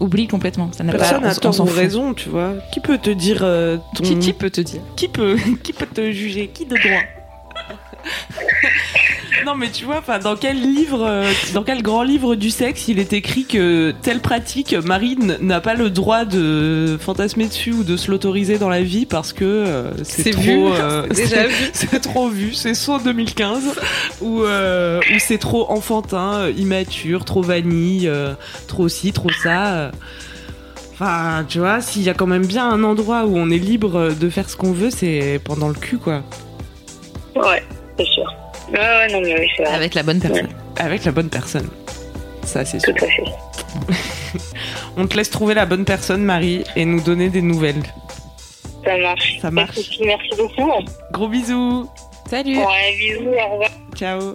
Oublie 0.00 0.28
complètement. 0.28 0.70
Ça 0.72 0.84
n'a 0.84 0.92
pas. 0.92 0.98
Personne 0.98 1.18
on 1.22 1.26
n'a 1.26 1.34
tort 1.34 1.60
ou 1.60 1.64
raison, 1.64 2.14
tu 2.14 2.28
vois. 2.28 2.54
Qui 2.72 2.80
peut 2.80 2.98
te 2.98 3.10
dire 3.10 3.40
euh, 3.42 3.78
ton... 3.96 4.04
Qui, 4.04 4.18
qui 4.18 4.32
peut 4.32 4.50
te 4.50 4.60
dire 4.60 4.80
qui 4.96 5.08
peut 5.08 5.36
qui 5.62 5.72
peut 5.72 5.86
te 5.86 6.12
juger? 6.12 6.48
Qui 6.48 6.66
de 6.66 6.76
droit? 6.76 7.02
Non, 9.46 9.54
mais 9.54 9.70
tu 9.70 9.84
vois, 9.84 9.98
enfin, 9.98 10.18
dans 10.18 10.36
quel 10.36 10.60
livre, 10.60 11.04
euh, 11.06 11.30
dans 11.54 11.62
quel 11.62 11.82
grand 11.82 12.02
livre 12.02 12.34
du 12.34 12.50
sexe, 12.50 12.88
il 12.88 12.98
est 12.98 13.12
écrit 13.12 13.44
que 13.44 13.94
telle 14.02 14.20
pratique, 14.20 14.74
Marine 14.84 15.36
n'a 15.40 15.60
pas 15.60 15.74
le 15.74 15.90
droit 15.90 16.24
de 16.24 16.98
fantasmer 17.00 17.46
dessus 17.46 17.72
ou 17.72 17.84
de 17.84 17.96
se 17.96 18.10
l'autoriser 18.10 18.58
dans 18.58 18.68
la 18.68 18.82
vie 18.82 19.06
parce 19.06 19.32
que 19.32 19.44
euh, 19.44 19.90
c'est 20.02 20.22
C'est 20.24 20.30
trop, 20.32 20.42
vu. 20.42 20.64
euh, 20.80 21.06
C'est 21.12 21.22
déjà 21.22 21.36
c'est- 21.36 21.46
vu. 21.48 21.54
c'est 21.72 22.00
trop 22.00 22.28
vu, 22.28 22.54
c'est 22.54 22.74
soit 22.74 23.00
2015 23.02 23.62
ou 24.20 24.42
euh, 24.42 25.00
ou 25.14 25.18
c'est 25.18 25.38
trop 25.38 25.70
enfantin, 25.70 26.34
euh, 26.34 26.52
immature, 26.56 27.24
trop 27.24 27.42
vanille, 27.42 28.08
euh, 28.08 28.34
trop 28.66 28.88
ci, 28.88 29.12
trop 29.12 29.30
ça. 29.42 29.66
euh. 29.76 29.90
Enfin, 30.92 31.44
tu 31.48 31.60
vois, 31.60 31.80
s'il 31.80 32.02
y 32.02 32.10
a 32.10 32.14
quand 32.14 32.26
même 32.26 32.44
bien 32.44 32.68
un 32.68 32.82
endroit 32.82 33.24
où 33.24 33.36
on 33.38 33.50
est 33.50 33.58
libre 33.58 34.10
de 34.18 34.28
faire 34.28 34.50
ce 34.50 34.56
qu'on 34.56 34.72
veut, 34.72 34.90
c'est 34.90 35.40
pendant 35.44 35.68
le 35.68 35.74
cul, 35.74 35.96
quoi. 35.98 36.22
Ouais, 37.36 37.62
c'est 37.96 38.04
sûr. 38.06 38.24
Ouais, 38.72 38.78
ouais, 38.78 39.12
non, 39.12 39.20
mais 39.20 39.38
oui, 39.38 39.48
c'est 39.56 39.64
vrai. 39.64 39.74
Avec 39.74 39.94
la 39.94 40.02
bonne 40.02 40.20
personne. 40.20 40.48
Avec 40.76 41.04
la 41.04 41.12
bonne 41.12 41.30
personne. 41.30 41.68
Ça, 42.44 42.64
c'est 42.64 42.80
sûr. 42.80 42.94
Tout 42.94 43.04
à 43.04 43.08
fait. 43.08 44.38
On 44.96 45.06
te 45.06 45.16
laisse 45.16 45.30
trouver 45.30 45.54
la 45.54 45.66
bonne 45.66 45.84
personne, 45.84 46.22
Marie, 46.22 46.64
et 46.76 46.84
nous 46.84 47.00
donner 47.00 47.28
des 47.28 47.42
nouvelles. 47.42 47.82
Ça 48.84 48.96
marche. 48.96 49.38
Ça 49.40 49.50
marche. 49.50 49.78
Merci 50.04 50.30
beaucoup. 50.36 50.70
Gros 51.12 51.28
bisous. 51.28 51.88
Salut. 52.28 52.58
Ouais, 52.58 52.96
bisous, 52.98 53.28
au 53.28 53.52
revoir. 53.52 53.70
Ciao. 53.94 54.34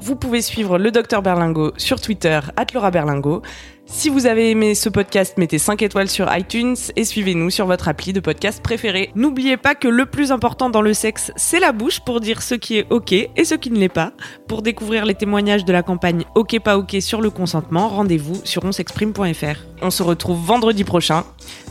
Vous 0.00 0.16
pouvez 0.16 0.42
suivre 0.42 0.78
le 0.78 0.90
docteur 0.90 1.22
Berlingo 1.22 1.72
sur 1.76 2.00
Twitter 2.00 2.40
Laura 2.74 2.90
Berlingo. 2.90 3.42
Si 3.86 4.08
vous 4.08 4.26
avez 4.26 4.50
aimé 4.50 4.74
ce 4.74 4.88
podcast, 4.88 5.38
mettez 5.38 5.58
5 5.58 5.80
étoiles 5.82 6.08
sur 6.08 6.28
iTunes 6.36 6.76
et 6.96 7.04
suivez-nous 7.04 7.50
sur 7.50 7.66
votre 7.66 7.88
appli 7.88 8.12
de 8.12 8.20
podcast 8.20 8.62
préféré. 8.62 9.10
N'oubliez 9.14 9.56
pas 9.56 9.74
que 9.74 9.88
le 9.88 10.06
plus 10.06 10.32
important 10.32 10.70
dans 10.70 10.82
le 10.82 10.92
sexe, 10.92 11.32
c'est 11.36 11.60
la 11.60 11.72
bouche 11.72 12.00
pour 12.00 12.20
dire 12.20 12.42
ce 12.42 12.54
qui 12.54 12.78
est 12.78 12.86
OK 12.90 13.12
et 13.12 13.44
ce 13.44 13.54
qui 13.54 13.70
ne 13.70 13.78
l'est 13.78 13.88
pas. 13.88 14.12
Pour 14.48 14.62
découvrir 14.62 15.06
les 15.06 15.14
témoignages 15.14 15.64
de 15.64 15.72
la 15.72 15.82
campagne 15.82 16.24
OK 16.34 16.58
pas 16.60 16.76
OK 16.76 16.96
sur 17.00 17.20
le 17.20 17.30
consentement, 17.30 17.88
rendez-vous 17.88 18.40
sur 18.44 18.64
onsexprime.fr. 18.64 19.64
On 19.82 19.90
se 19.90 20.02
retrouve 20.02 20.44
vendredi 20.44 20.84
prochain 20.84 21.24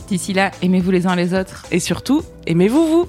D'ici 0.08 0.32
là, 0.32 0.50
aimez-vous 0.62 0.90
les 0.90 1.06
uns 1.06 1.16
les 1.16 1.34
autres. 1.34 1.66
et 1.70 1.80
surtout, 1.80 2.22
aimez-vous 2.46 2.86
vous 2.86 3.08